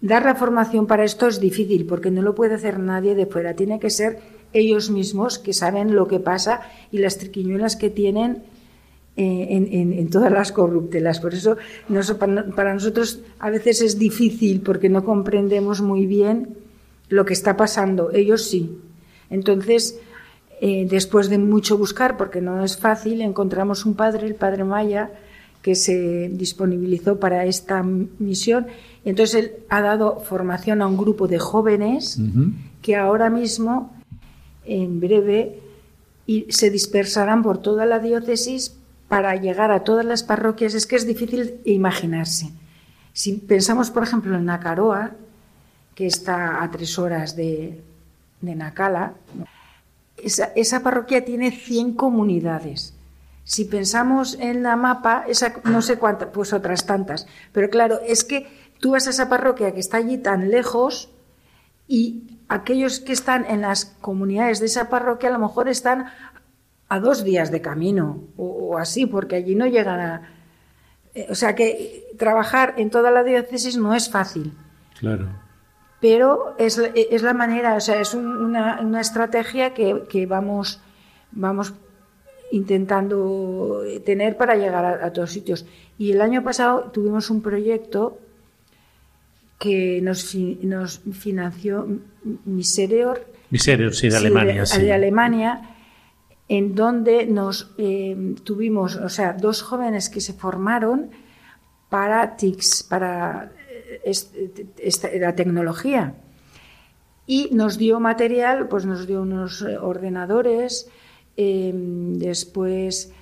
[0.00, 3.54] Dar la formación para esto es difícil porque no lo puede hacer nadie de fuera,
[3.54, 4.20] tiene que ser
[4.52, 6.60] ellos mismos que saben lo que pasa
[6.92, 8.44] y las triquiñuelas que tienen
[9.18, 11.20] en, todas las corruptelas.
[11.20, 11.56] Por eso
[12.54, 16.56] para nosotros a veces es difícil porque no comprendemos muy bien
[17.08, 18.10] lo que está pasando.
[18.12, 18.78] Ellos sí.
[19.30, 19.98] Entonces,
[20.60, 25.10] eh, después de mucho buscar, porque no es fácil, encontramos un padre, el padre Maya,
[25.62, 28.66] que se disponibilizó para esta misión.
[29.04, 32.18] Entonces él ha dado formación a un grupo de jóvenes
[32.82, 33.92] que ahora mismo,
[34.64, 35.58] en breve,
[36.26, 38.77] y se dispersarán por toda la diócesis
[39.08, 42.50] para llegar a todas las parroquias es que es difícil imaginarse.
[43.12, 45.12] Si pensamos, por ejemplo, en Nacaroa,
[45.94, 47.82] que está a tres horas de,
[48.40, 49.14] de Nacala,
[50.22, 52.94] esa, parroquia tiene 100 comunidades.
[53.44, 57.26] Si pensamos en la mapa, esa, no sé cuántas, pues otras tantas.
[57.52, 58.46] Pero claro, es que
[58.78, 61.10] tú vas a esa parroquia que está allí tan lejos
[61.86, 66.06] y aquellos que están en las comunidades de esa parroquia a lo mejor están
[66.88, 70.34] a dos días de camino o, así, porque allí no llegan a...
[71.14, 74.52] Eh, o sea que trabajar en toda la diócesis no es fácil.
[74.98, 75.28] Claro.
[76.00, 80.80] Pero es, es la manera, o sea, es una, una, estrategia que, que, vamos,
[81.32, 81.74] vamos
[82.52, 85.66] intentando tener para llegar a, todos sitios.
[85.98, 88.18] Y el año pasado tuvimos un proyecto
[89.58, 91.88] que nos, nos financió
[92.44, 93.26] Miserior.
[93.50, 94.66] Miserior, sí, de Alemania.
[94.66, 94.80] sí.
[94.80, 95.77] de Alemania
[96.48, 101.10] en donde nos eh, tuvimos, o sea, dos jóvenes que se formaron
[101.90, 103.52] para TICS, para
[104.04, 106.14] eh, la tecnología.
[107.26, 110.88] Y nos dio material, pues nos dio unos eh, ordenadores,
[111.36, 113.12] después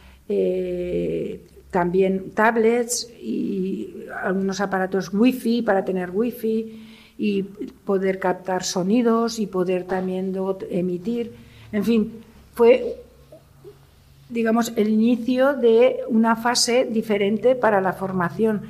[1.70, 6.82] también tablets y algunos aparatos wifi para tener wifi
[7.18, 10.34] y poder captar sonidos y poder también
[10.70, 11.34] emitir.
[11.72, 12.12] En fin,
[12.54, 13.04] fue
[14.28, 18.62] digamos, el inicio de una fase diferente para la formación,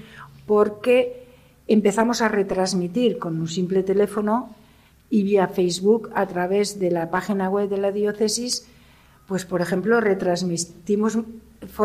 [0.46, 1.24] porque
[1.66, 4.54] empezamos a retransmitir con un simple teléfono
[5.11, 8.66] y vía Facebook a través de la página web de la diócesis,
[9.26, 11.18] pues por ejemplo retransmitimos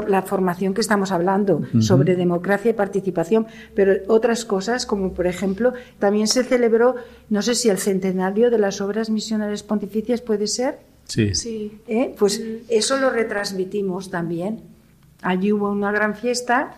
[0.07, 5.74] la formación que estamos hablando sobre democracia y participación, pero otras cosas, como por ejemplo,
[5.97, 6.95] también se celebró,
[7.30, 10.80] no sé si el centenario de las obras misionales pontificias puede ser.
[11.12, 11.36] Sí.
[11.36, 11.82] sí.
[11.88, 12.16] ¿Eh?
[12.18, 14.62] Pues eso lo retransmitimos también.
[15.22, 16.76] Allí hubo una gran fiesta,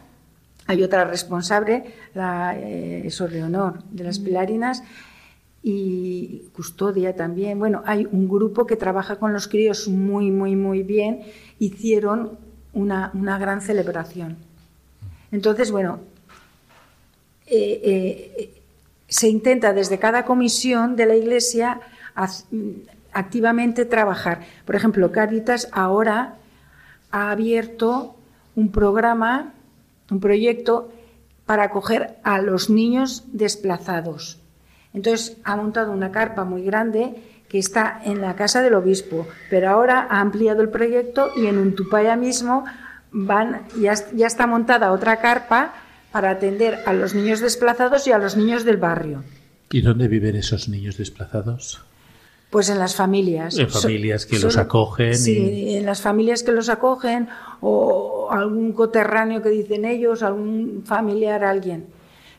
[0.66, 1.84] hay otra responsable,
[2.16, 4.84] la eh, Sor Leonor de las Pilarinas,
[5.62, 7.60] y custodia también.
[7.60, 11.22] Bueno, hay un grupo que trabaja con los críos muy, muy, muy bien.
[11.60, 12.32] Hicieron
[12.74, 14.36] una, gran celebración.
[15.32, 16.00] Entonces, bueno,
[17.46, 18.62] eh, eh,
[19.08, 21.80] se intenta desde cada comisión de la Iglesia
[23.14, 24.42] activamente trabajar.
[24.66, 26.36] Por ejemplo, Caritas ahora
[27.12, 28.16] ha abierto
[28.56, 29.54] un programa,
[30.10, 30.92] un proyecto
[31.46, 34.40] para acoger a los niños desplazados.
[34.94, 37.16] Entonces ha montado una carpa muy grande
[37.50, 41.58] que está en la casa del obispo, pero ahora ha ampliado el proyecto y en
[41.58, 42.66] Untupaya mismo
[43.12, 45.74] van, ya, ya está montada otra carpa
[46.12, 49.24] para atender a los niños desplazados y a los niños del barrio.
[49.72, 51.82] ¿Y dónde viven esos niños desplazados?
[52.54, 53.58] Pues en las familias.
[53.58, 55.16] En familias que los acogen.
[55.16, 57.28] Sí, en las familias que los acogen
[57.60, 61.88] o algún coterráneo que dicen ellos, algún familiar, alguien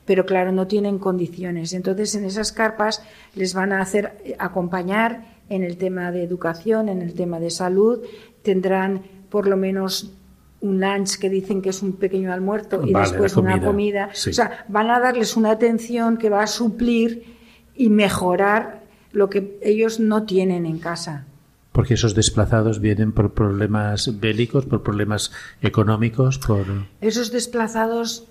[0.06, 1.72] pero claro, no tienen condiciones.
[1.72, 3.02] Entonces, en esas carpas
[3.34, 8.00] les van a hacer acompañar en el tema de educación, en el tema de salud,
[8.42, 10.12] tendrán por lo menos
[10.60, 14.10] un lunch que dicen que es un pequeño almuerzo y después una comida.
[14.12, 17.34] O sea, van a darles una atención que va a suplir
[17.74, 18.83] y mejorar
[19.14, 21.24] lo que ellos no tienen en casa.
[21.72, 26.66] Porque esos desplazados vienen por problemas bélicos, por problemas económicos, por...
[27.00, 28.24] Esos desplazados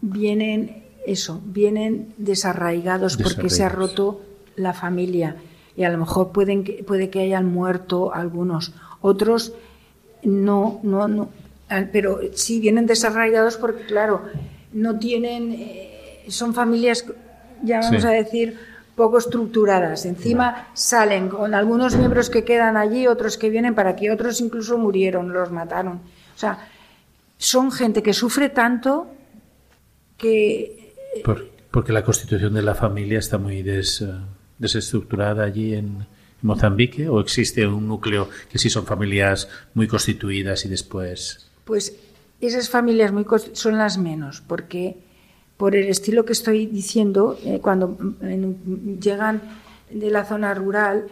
[0.00, 4.22] vienen eso, vienen desarraigados, porque se ha roto
[4.56, 5.36] la familia.
[5.76, 9.54] Y a lo mejor pueden puede que hayan muerto algunos, otros
[10.22, 11.30] no, no, no,
[11.92, 14.22] pero sí vienen desarraigados porque claro,
[14.72, 17.04] no tienen, eh, son familias,
[17.62, 18.56] ya vamos a decir,
[19.00, 20.04] poco estructuradas.
[20.04, 24.76] Encima salen con algunos miembros que quedan allí, otros que vienen para aquí, otros incluso
[24.76, 26.02] murieron, los mataron.
[26.36, 26.68] O sea,
[27.38, 29.08] son gente que sufre tanto
[30.18, 30.92] que
[31.70, 34.12] porque la constitución de la familia está muy des, eh,
[34.58, 36.06] desestructurada allí en
[36.42, 41.48] Mozambique o existe un núcleo que sí son familias muy constituidas y después.
[41.64, 41.96] Pues
[42.38, 43.24] esas familias muy
[43.54, 44.98] son las menos, porque
[45.60, 47.98] por el estilo que estoy diciendo, eh, cuando
[48.98, 49.42] llegan
[49.90, 51.08] de la zona rural,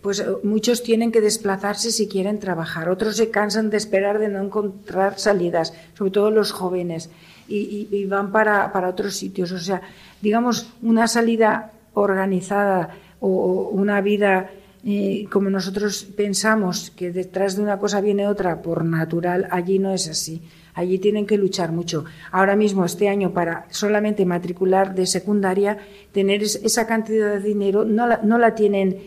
[0.00, 4.28] pues eh, muchos tienen que desplazarse si quieren trabajar, otros se cansan de esperar de
[4.28, 7.10] no encontrar salidas, sobre todo los jóvenes
[7.46, 9.52] y, van para, otros sitios.
[9.52, 9.82] O sea,
[10.20, 14.50] digamos, una salida organizada o, una vida
[14.84, 19.92] eh, como nosotros pensamos que detrás de una cosa viene otra por natural, allí no
[19.92, 20.42] es así.
[20.74, 22.04] Allí tienen que luchar mucho.
[22.30, 25.78] Ahora mismo, este año, para solamente matricular de secundaria,
[26.12, 28.98] tener esa cantidad de dinero no la, no la tienen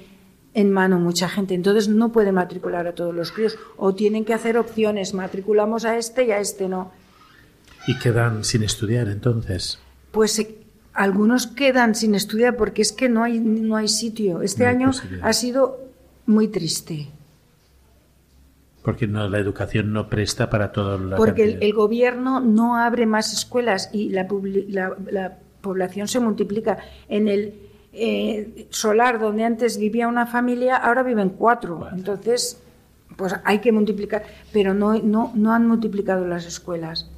[0.53, 1.53] en mano mucha gente.
[1.53, 3.57] Entonces no pueden matricular a todos los críos.
[3.77, 5.13] O tienen que hacer opciones.
[5.13, 6.91] Matriculamos a este y a este no.
[7.87, 9.79] ¿Y quedan sin estudiar entonces?
[10.11, 10.57] Pues eh,
[10.93, 14.41] algunos quedan sin estudiar porque es que no hay, no hay sitio.
[14.41, 14.91] Este año
[15.21, 15.79] ha sido
[16.25, 17.09] muy triste.
[18.85, 23.33] Porque no, la educación no presta para todo la Porque el, gobierno no abre más
[23.33, 24.27] escuelas y la,
[25.09, 26.77] la, población se multiplica.
[27.09, 27.55] En el
[27.91, 31.87] eh, solar donde antes vivía una familia, ahora viven cuatro.
[31.91, 32.61] Entonces,
[33.17, 34.23] pues hay que multiplicar.
[34.53, 37.09] Pero no, no, no han multiplicado las escuelas.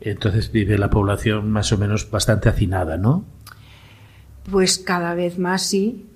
[0.00, 3.26] Entonces vive la población más o menos bastante hacinada, ¿no?
[4.50, 6.06] Pues cada vez más sí.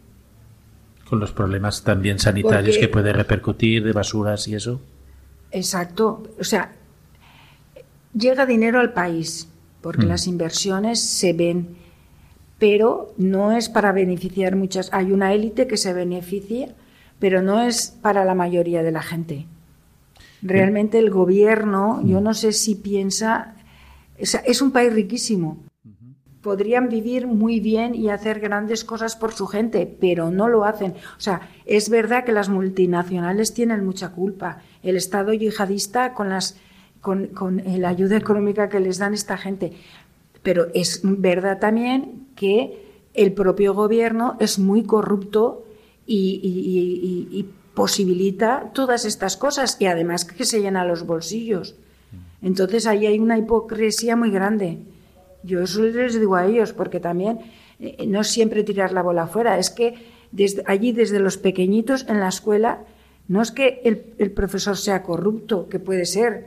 [1.09, 4.81] Con los problemas también sanitarios que puede repercutir de basuras y eso.
[5.51, 6.23] Exacto.
[6.41, 6.73] O sea,
[8.15, 9.49] llega dinero al país
[9.81, 10.09] porque mm.
[10.09, 11.77] las inversiones se ven,
[12.59, 14.89] pero no es para beneficiar muchas.
[14.93, 16.75] Hay una élite que se beneficia,
[17.19, 19.47] pero no es para la mayoría de la gente.
[20.43, 22.25] Realmente el gobierno, yo mm.
[22.25, 23.55] no sé si piensa
[24.17, 25.59] es, un país riquísimo.
[26.45, 30.93] Podrían vivir muy bien y hacer grandes cosas por su gente, pero no lo hacen.
[31.17, 34.59] O sea, es verdad que las multinacionales tienen mucha culpa.
[34.83, 36.59] El Estado yihadista con, las,
[37.01, 37.31] con,
[37.65, 39.73] la ayuda económica que les dan esta gente.
[40.43, 45.65] Pero es verdad también que el propio gobierno es muy corrupto
[46.07, 51.75] y, posibilita todas estas cosas y además que se llena los bolsillos.
[52.43, 54.79] Entonces ahí hay una hipocresía muy grande.
[55.45, 57.39] Yo eso les digo a ellos, porque también
[57.79, 59.95] eh, no siempre tirar la bola afuera, es que
[60.33, 62.85] desde, allí desde los pequeñitos en la escuela,
[63.29, 66.47] no es que el, profesor sea corrupto, que puede ser,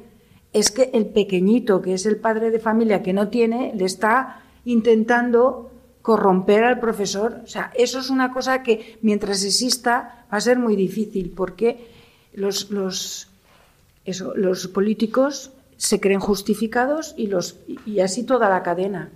[0.53, 4.41] es que el pequeñito, que es el padre de familia que no tiene, le está
[4.65, 5.71] intentando
[6.01, 7.41] corromper al profesor.
[7.43, 11.87] O sea, eso es una cosa que mientras exista va a ser muy difícil, porque
[12.33, 13.29] los, los,
[14.05, 19.09] los políticos se creen justificados y, los, y así toda la cadena.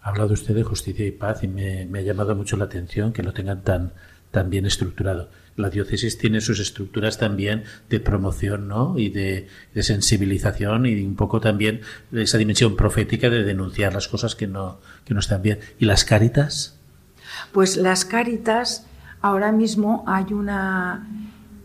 [0.00, 3.22] Ha hablado usted de justicia y paz y me, ha llamado mucho la atención que
[3.22, 3.92] lo tengan tan,
[4.30, 5.30] tan bien estructurado.
[5.56, 8.98] La diócesis tiene sus estructuras también de promoción ¿no?
[8.98, 9.48] y de,
[9.80, 11.80] sensibilización y un poco también
[12.12, 15.60] esa dimensión profética de denunciar las cosas que no, que no están bien.
[15.78, 16.78] ¿Y las cáritas?
[17.52, 18.86] Pues las cáritas,
[19.22, 21.08] ahora mismo hay una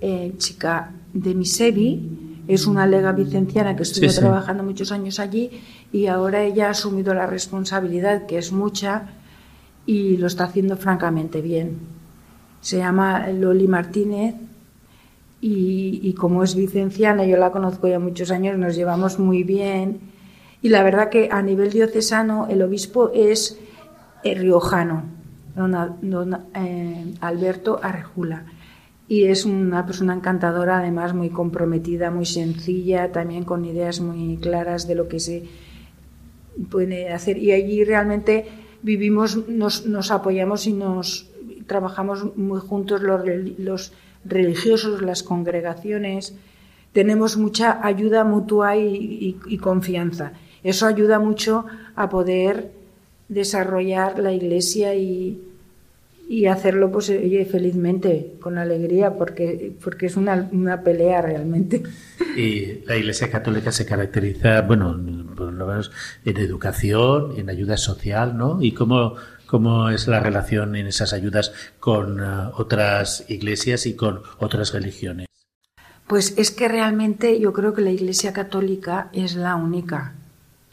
[0.01, 5.51] eh, chica de Misevi, es una lega vicenciana que estuvo trabajando muchos años allí
[5.93, 9.03] y ahora ella ha asumido la responsabilidad, que es mucha,
[9.85, 11.77] y lo está haciendo francamente bien.
[12.61, 14.33] Se llama Loli Martínez
[15.39, 19.99] y, como es vicenciana, yo la conozco ya muchos años, nos llevamos muy bien.
[20.63, 23.59] Y la verdad que a nivel diocesano el obispo es
[24.23, 25.03] eh, riojano,
[25.55, 28.43] don, eh, Alberto Arrejula
[29.09, 34.87] y es una persona encantadora, además muy comprometida, muy sencilla, también con ideas muy claras
[34.87, 35.45] de lo que se
[36.69, 37.39] puede hacer.
[37.39, 38.45] Y allí realmente
[38.83, 41.27] vivimos, nos, nos apoyamos y nos
[41.65, 43.21] trabajamos muy juntos los,
[43.57, 43.93] los
[44.25, 46.35] religiosos, las congregaciones.
[46.93, 50.33] Tenemos mucha ayuda mutua y, y confianza.
[50.63, 52.69] Eso ayuda mucho a poder
[53.27, 55.48] desarrollar la iglesia y,
[56.31, 61.81] y hacerlo pues felizmente, con alegría, porque, porque es una, una, pelea realmente.
[62.37, 64.95] Y la Iglesia Católica se caracteriza, bueno,
[65.35, 65.91] por lo menos
[66.23, 68.61] en educación, en ayuda social, ¿no?
[68.61, 69.15] ¿Y cómo,
[69.47, 75.25] cómo es la relación en esas ayudas con uh, otras iglesias y con otras religiones?
[76.05, 80.13] Pues es que realmente yo creo que la Iglesia Católica es la única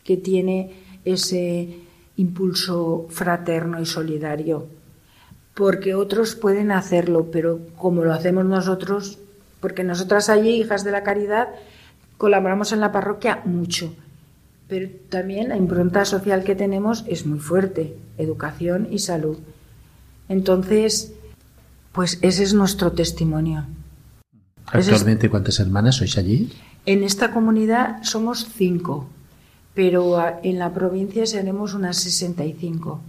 [0.05, 0.75] que tiene
[1.07, 1.79] ese
[2.17, 4.76] impulso fraterno y solidario
[5.57, 9.19] porque otros pueden hacerlo, pero como lo hacemos nosotros,
[9.59, 11.49] porque nosotras allí, hijas de la caridad,
[12.19, 13.95] colaboramos en la parroquia mucho,
[14.69, 19.39] pero también la impronta social que tenemos es muy fuerte, educación y salud.
[20.29, 21.15] Entonces,
[21.93, 23.65] pues ese es nuestro testimonio.
[24.67, 26.53] ¿Actualmente cuántas hermanas sois allí?
[26.85, 29.09] En esta comunidad somos cinco,
[29.73, 33.01] pero en la provincia seremos unas 65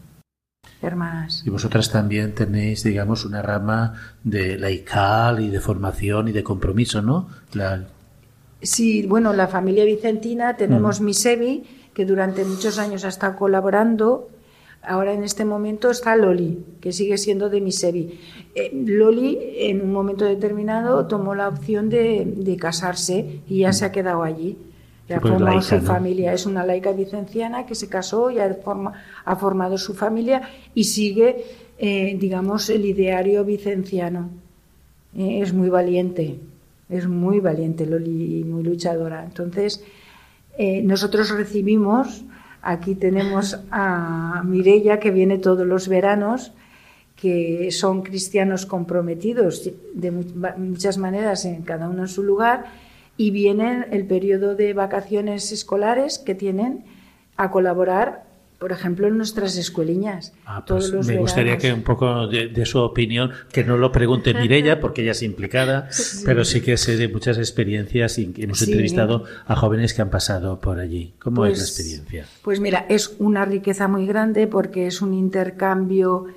[0.81, 1.43] hermanas.
[1.45, 3.93] Y vosotras también tenéis, digamos, una rama
[4.23, 7.27] de laical y de formación y de compromiso, ¿no?
[8.61, 11.05] Sí, bueno, la familia vicentina tenemos mm.
[11.05, 11.63] Misevi,
[11.93, 14.29] que durante muchos años ha estado colaborando.
[14.83, 18.19] Ahora en este momento está Loli, que sigue siendo de Misevi.
[18.55, 23.85] Eh, Loli en un momento determinado tomó la opción de, de casarse y ya se
[23.85, 24.57] ha quedado allí.
[25.07, 26.33] Ya ha formado su familia.
[26.33, 28.57] Es una laica vicenciana que se casó y ha,
[29.25, 30.41] ha formado su familia
[30.73, 31.45] y sigue,
[31.77, 34.29] eh, digamos, el ideario vicenciano.
[35.15, 36.39] Eh, es muy valiente,
[36.89, 39.23] es muy valiente Loli y muy luchadora.
[39.23, 39.83] Entonces,
[40.57, 42.25] eh, nosotros recibimos,
[42.61, 46.51] aquí tenemos a Mirella que viene todos los veranos
[47.15, 52.65] que son cristianos comprometidos de muchas maneras en cada uno en su lugar
[53.17, 56.85] y vienen el periodo de vacaciones escolares que tienen
[57.35, 58.25] a colaborar,
[58.59, 60.33] por ejemplo, en nuestras escueliñas.
[60.45, 64.79] Ah, pues me gustaría que un poco de, su opinión, que no lo pregunte Mirella,
[64.79, 65.89] porque ella es implicada,
[66.25, 70.59] pero sí que sé de muchas experiencias y hemos entrevistado a jóvenes que han pasado
[70.59, 71.13] por allí.
[71.19, 72.25] ¿Cómo es la pues, experiencia?
[72.43, 76.27] Pues mira, es una riqueza muy grande porque es un intercambio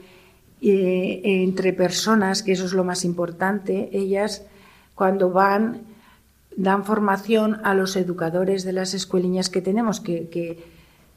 [0.63, 3.91] eh, entre personas, que eso es lo más importante.
[3.93, 4.45] Ellas,
[4.95, 5.90] cuando van
[6.57, 10.59] dan formación a los educadores de las escueliñas que tenemos, que,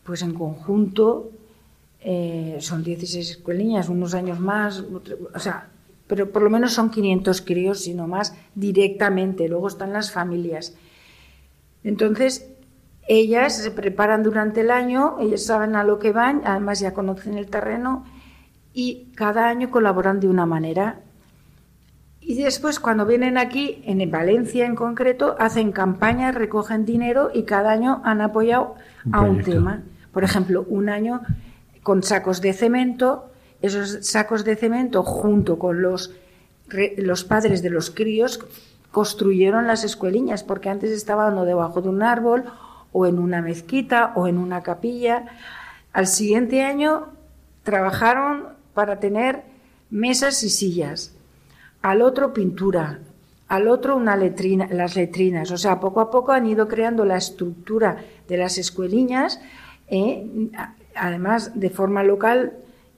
[0.03, 1.31] pues en conjunto
[2.01, 4.83] eh, son 16 escueliñas, unos años más,
[5.33, 5.69] o sea,
[6.07, 9.47] pero por lo menos son 500 críos, sino más directamente.
[9.47, 10.75] Luego están las familias.
[11.83, 12.49] Entonces,
[13.07, 17.37] ellas se preparan durante el año, ellas saben a lo que van, además ya conocen
[17.37, 18.05] el terreno
[18.73, 21.01] y cada año colaboran de una manera.
[22.33, 27.69] Y después, cuando vienen aquí, en Valencia en concreto, hacen campañas, recogen dinero y cada
[27.69, 28.73] año han apoyado
[29.11, 29.83] a un tema.
[30.11, 31.21] Por ejemplo, un año
[31.83, 33.29] con sacos de cemento,
[33.61, 36.15] esos sacos de cemento junto con los,
[36.97, 38.39] los padres de los críos
[38.89, 42.45] construyeron las escueliñas, porque antes estaban debajo de un árbol
[42.91, 45.25] o en una mezquita o en una capilla.
[45.93, 47.09] Al siguiente año
[47.61, 49.43] trabajaron para tener
[49.91, 51.13] mesas y sillas.
[51.83, 52.99] Al otro pintura,
[53.47, 55.51] al otro una las letrinas.
[55.51, 59.39] O sea, poco a poco han ido creando la estructura de las escueliñas,
[59.87, 60.49] eh,
[60.95, 62.53] además de forma local,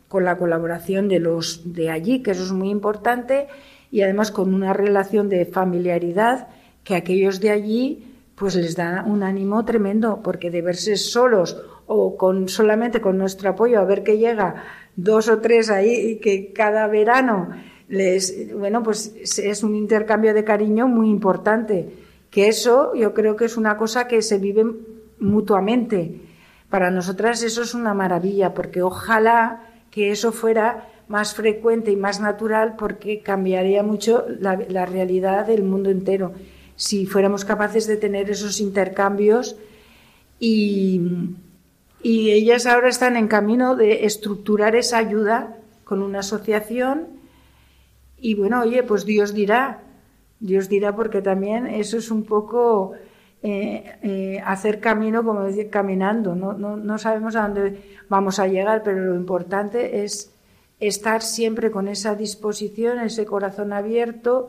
[0.08, 3.48] con la colaboración de los de allí, que eso es muy importante,
[3.92, 6.48] y además con una relación de familiaridad
[6.84, 11.58] que aquellos de allí pues les da un ánimo tremendo, porque de verse solos
[11.88, 14.64] o con solamente con nuestro apoyo a ver que llega
[14.96, 17.50] dos o tres ahí que cada verano
[17.88, 21.90] les bueno pues es un intercambio de cariño muy importante
[22.32, 24.66] que eso yo creo que es una cosa que se vive
[25.20, 26.20] mutuamente.
[26.70, 32.20] Para nosotras eso es una maravilla porque ojalá que eso fuera más frecuente y más
[32.20, 36.34] natural porque cambiaría mucho la, la realidad del mundo entero.
[36.76, 39.56] Si fuéramos capaces de tener esos intercambios
[40.40, 41.02] y,
[42.02, 45.56] y ellas ahora están en camino de estructurar esa ayuda
[45.86, 47.08] con una asociación
[48.26, 49.84] y bueno, oye, pues Dios dirá,
[50.40, 52.94] Dios dirá porque también eso es un poco
[53.44, 57.78] eh, eh, hacer camino, como decir, caminando, no, no, no sabemos a dónde
[58.10, 60.34] vamos a llegar, pero lo importante es
[60.80, 64.48] estar siempre con esa disposición, ese corazón abierto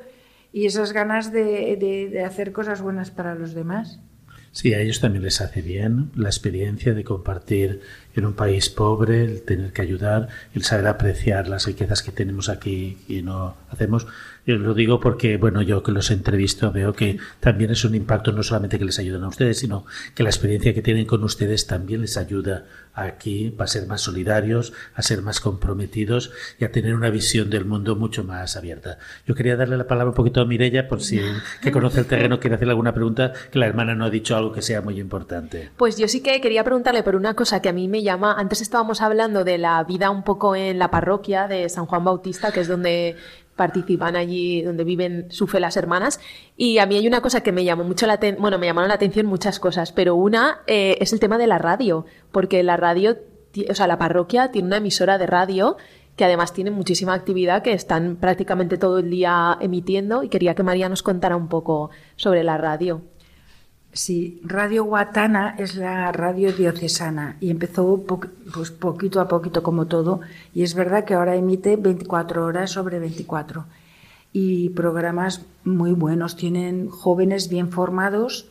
[0.54, 4.00] y esas ganas de, de, de hacer cosas buenas para los demás.
[4.52, 7.82] Sí, a ellos también les hace bien la experiencia de compartir
[8.16, 12.48] en un país pobre, el tener que ayudar, el saber apreciar las riquezas que tenemos
[12.48, 14.06] aquí y no hacemos.
[14.46, 18.30] Yo lo digo porque, bueno, yo que los entrevisto veo que también es un impacto
[18.30, 21.66] no solamente que les ayudan a ustedes, sino que la experiencia que tienen con ustedes
[21.66, 22.64] también les ayuda
[22.94, 27.64] aquí a ser más solidarios, a ser más comprometidos y a tener una visión del
[27.64, 28.98] mundo mucho más abierta.
[29.26, 31.20] Yo quería darle la palabra un poquito a Mirella, por si
[31.60, 34.52] que conoce el terreno quiere hacer alguna pregunta, que la hermana no ha dicho algo
[34.52, 35.70] que sea muy importante.
[35.76, 38.34] Pues yo sí que quería preguntarle por una cosa que a mí me llama.
[38.38, 42.52] Antes estábamos hablando de la vida un poco en la parroquia de San Juan Bautista,
[42.52, 43.16] que es donde
[43.56, 46.20] participan allí donde viven su fe las hermanas
[46.56, 48.88] y a mí hay una cosa que me llamó mucho la atención, bueno, me llamaron
[48.88, 52.76] la atención muchas cosas, pero una eh, es el tema de la radio, porque la
[52.76, 53.16] radio,
[53.68, 55.76] o sea, la parroquia tiene una emisora de radio
[56.16, 60.62] que además tiene muchísima actividad que están prácticamente todo el día emitiendo y quería que
[60.62, 63.02] María nos contara un poco sobre la radio.
[63.96, 68.04] Sí, Radio Guatana es la radio diocesana y empezó
[68.52, 70.20] pues poquito a poquito como todo
[70.54, 73.64] y es verdad que ahora emite 24 horas sobre 24
[74.34, 78.44] y programas muy buenos, tienen jóvenes bien formados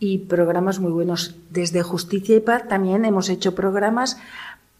[0.00, 1.36] y programas muy buenos.
[1.50, 4.18] Desde Justicia y Paz también hemos hecho programas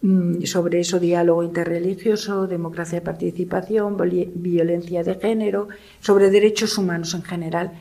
[0.01, 3.95] mmm, sobre eso, diálogo interreligioso, democracia y participación,
[4.35, 5.69] violencia de género,
[6.01, 7.71] sobre derechos humanos en general.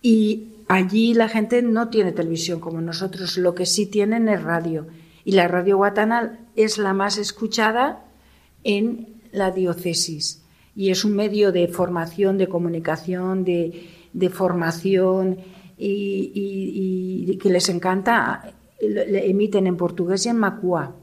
[0.00, 4.86] Y allí la gente no tiene televisión como nosotros, lo que sí tienen es radio.
[5.24, 8.04] Y la radio guatana es la más escuchada
[8.62, 10.42] en la diócesis.
[10.76, 15.38] Y es un medio de formación, de comunicación, de, de formación
[15.78, 18.54] y, y, y, que les encanta.
[18.80, 20.94] Le emiten en portugués y en macua.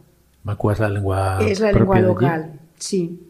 [0.43, 1.39] Macua es la lengua.
[1.41, 3.27] Es la lengua local, sí.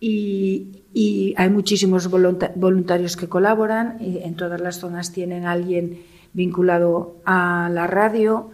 [0.00, 3.98] Y, y hay muchísimos voluntarios que colaboran.
[4.00, 8.50] en todas las zonas tienen alguien vinculado a la radio.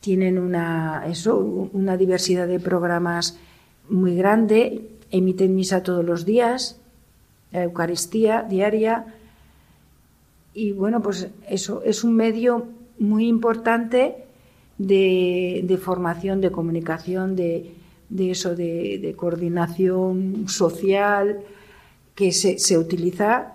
[0.00, 1.36] Tienen una, eso,
[1.72, 3.36] una diversidad de programas
[3.88, 4.88] muy grande.
[5.10, 6.78] Emiten misa todos los días,
[7.50, 9.06] la Eucaristía diaria.
[10.54, 12.68] Y bueno, pues eso es un medio
[13.00, 14.14] muy importante
[14.78, 17.72] de, de formación, de comunicación, de,
[18.08, 21.40] de eso, de, de coordinación social,
[22.14, 23.54] que se, se, utiliza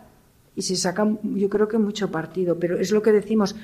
[0.55, 3.55] y se saca, yo creo que mucho partido, pero es lo que decimos,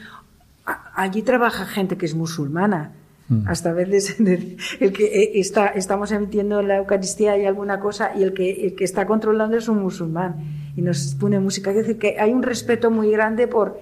[0.96, 2.92] allí trabaja gente que es musulmana.
[3.30, 3.48] Mm.
[3.48, 4.20] Hasta a veces
[4.80, 8.76] el que eh, está, estamos emitiendo la Eucaristía y alguna cosa y el que, el
[8.76, 10.36] que está controlando es un musulmán
[10.76, 11.70] y nos pone música.
[11.70, 13.80] Es decir, que hay un respeto muy grande por,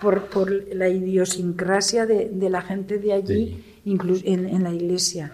[0.00, 3.64] por, por la idiosincrasia de, de, la gente de allí, sí.
[3.86, 5.32] incluso en, en la iglesia.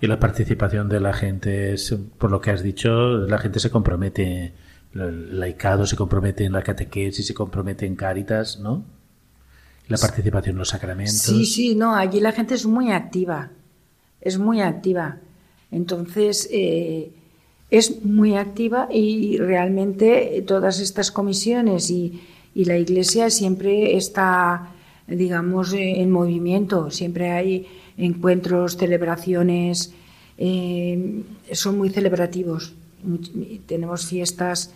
[0.00, 3.70] Y la participación de la gente, es, por lo que has dicho, la gente se
[3.70, 4.52] compromete,
[4.94, 8.84] el laicado se compromete en la catequesis, se compromete en Cáritas, ¿no?
[9.88, 11.14] La participación en los sacramentos.
[11.14, 13.50] Sí, sí, no, allí la gente es muy activa,
[14.20, 15.16] es muy activa.
[15.72, 17.10] Entonces, eh,
[17.70, 22.22] es muy activa y realmente todas estas comisiones y,
[22.54, 24.74] y la Iglesia siempre está,
[25.06, 27.66] digamos, en movimiento, siempre hay
[27.98, 29.92] encuentros, celebraciones,
[30.38, 31.22] eh,
[31.52, 32.72] son muy celebrativos.
[33.66, 34.74] Tenemos fiestas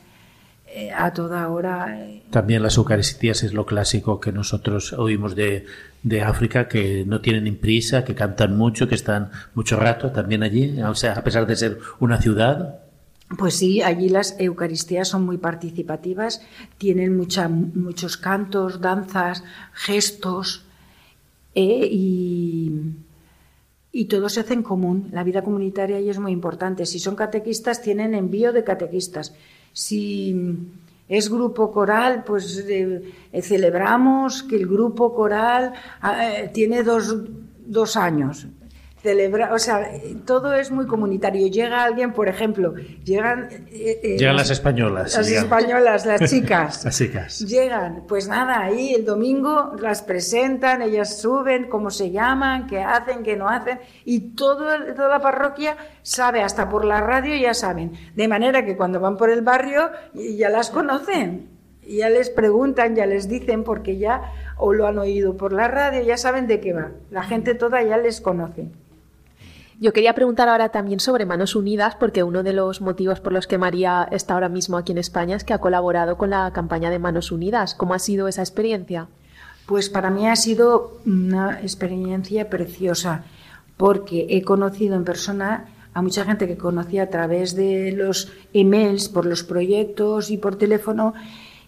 [0.66, 2.00] eh, a toda hora.
[2.00, 2.22] Eh.
[2.30, 5.66] También las Eucaristías es lo clásico que nosotros oímos de,
[6.02, 10.80] de África, que no tienen prisa, que cantan mucho, que están mucho rato también allí,
[10.82, 12.80] o sea, a pesar de ser una ciudad.
[13.38, 16.42] Pues sí, allí las Eucaristías son muy participativas,
[16.78, 20.64] tienen mucha, muchos cantos, danzas, gestos
[21.54, 22.72] eh, y,
[23.92, 25.08] y, todo se hace en común.
[25.12, 26.86] La vida comunitaria ahí es muy importante.
[26.86, 29.34] Si son catequistas, tienen envío de catequistas.
[29.72, 30.34] Si
[31.08, 33.02] es grupo coral, pues eh,
[33.42, 37.14] celebramos que el grupo coral ah, eh, tiene dos,
[37.66, 38.46] dos años
[39.02, 39.90] celebrar, o sea,
[40.24, 41.48] todo es muy comunitario.
[41.48, 42.74] Llega alguien, por ejemplo,
[43.04, 43.48] llegan...
[43.70, 45.16] Eh, eh, llegan las españolas.
[45.16, 46.84] Las españolas, las chicas.
[46.84, 47.40] las chicas.
[47.40, 53.22] Llegan, pues nada, ahí el domingo las presentan, ellas suben, cómo se llaman, qué hacen,
[53.24, 57.92] qué no hacen, y todo, toda la parroquia sabe, hasta por la radio ya saben.
[58.14, 61.50] De manera que cuando van por el barrio ya las conocen.
[61.84, 66.00] Ya les preguntan, ya les dicen, porque ya o lo han oído por la radio,
[66.02, 66.92] ya saben de qué va.
[67.10, 68.70] La gente toda ya les conoce.
[69.82, 73.48] Yo quería preguntar ahora también sobre Manos Unidas, porque uno de los motivos por los
[73.48, 76.88] que María está ahora mismo aquí en España es que ha colaborado con la campaña
[76.88, 77.74] de Manos Unidas.
[77.74, 79.08] ¿Cómo ha sido esa experiencia?
[79.66, 83.24] Pues para mí ha sido una experiencia preciosa,
[83.76, 89.08] porque he conocido en persona a mucha gente que conocía a través de los emails,
[89.08, 91.12] por los proyectos y por teléfono,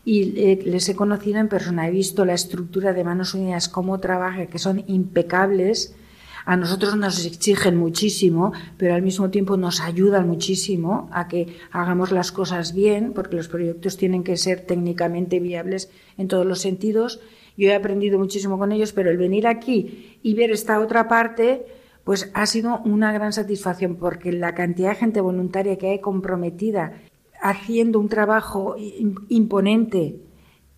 [0.05, 1.89] y eh, les he conocido en persona.
[1.89, 5.97] He visto la estructura de Manos Unidas, cómo trabaja, que son impecables
[6.45, 12.13] a nosotros nos exigen muchísimo, pero al mismo tiempo nos ayudan muchísimo a que hagamos
[12.13, 17.21] las cosas bien, porque los proyectos tienen que ser técnicamente viables en todos los sentidos.
[17.57, 21.65] Yo he aprendido muchísimo con ellos, pero el venir aquí y ver esta otra parte,
[22.05, 26.93] pues ha sido una gran satisfacción, porque la cantidad de gente voluntaria que hay comprometida
[27.41, 28.77] haciendo un trabajo
[29.29, 30.17] imponente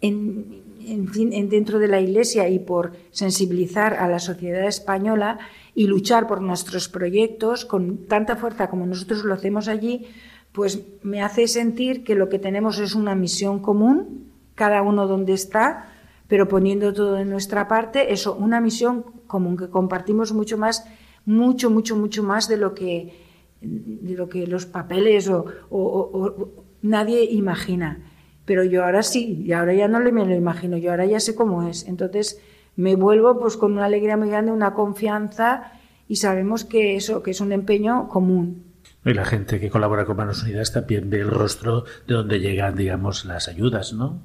[0.00, 5.38] en, en, dentro de la Iglesia y por sensibilizar a la sociedad española
[5.74, 10.06] y luchar por nuestros proyectos con tanta fuerza como nosotros lo hacemos allí,
[10.52, 15.34] pues me hace sentir que lo que tenemos es una misión común, cada uno donde
[15.34, 15.92] está,
[16.28, 20.86] pero poniendo todo de nuestra parte, eso, una misión común que compartimos mucho más,
[21.26, 23.12] mucho, mucho, mucho más de lo que,
[23.60, 28.00] de lo que los papeles o nadie imagina.
[28.46, 31.34] Pero yo ahora sí, y ahora ya no me lo imagino, yo ahora ya sé
[31.34, 31.86] cómo es.
[31.86, 32.40] Entonces
[32.76, 35.72] me vuelvo pues con una alegría muy grande, una confianza
[36.08, 38.64] y sabemos que eso, que es un empeño común.
[39.04, 42.76] Y la gente que colabora con Manos Unidas también ve el rostro de donde llegan,
[42.76, 44.20] digamos, las ayudas, ¿no?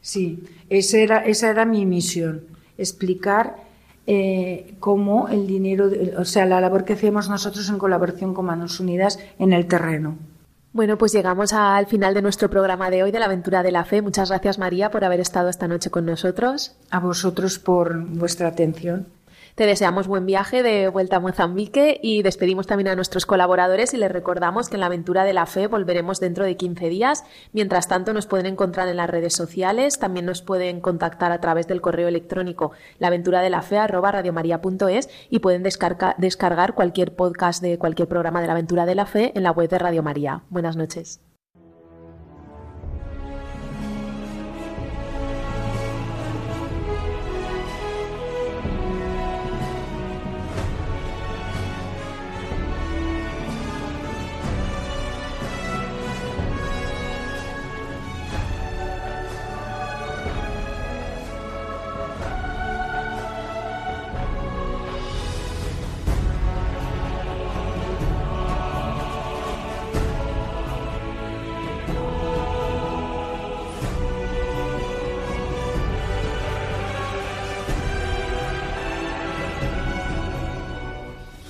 [0.00, 2.42] Sí, esa era, esa era mi misión,
[2.76, 3.56] explicar
[4.06, 5.88] eh, cómo el dinero,
[6.18, 10.18] o sea, la labor que hacemos nosotros en colaboración con Manos Unidas en el terreno.
[10.72, 13.84] Bueno, pues llegamos al final de nuestro programa de hoy de la aventura de la
[13.84, 14.00] fe.
[14.00, 16.74] Muchas gracias María por haber estado esta noche con nosotros.
[16.90, 19.06] A vosotros por vuestra atención.
[19.54, 23.98] Te deseamos buen viaje de vuelta a Mozambique y despedimos también a nuestros colaboradores y
[23.98, 27.24] les recordamos que en la aventura de la fe volveremos dentro de 15 días.
[27.52, 31.66] Mientras tanto, nos pueden encontrar en las redes sociales, también nos pueden contactar a través
[31.66, 38.86] del correo electrónico laventuradelafe@radiomaria.es y pueden descargar cualquier podcast de cualquier programa de la aventura
[38.86, 40.44] de la fe en la web de Radio María.
[40.48, 41.31] Buenas noches.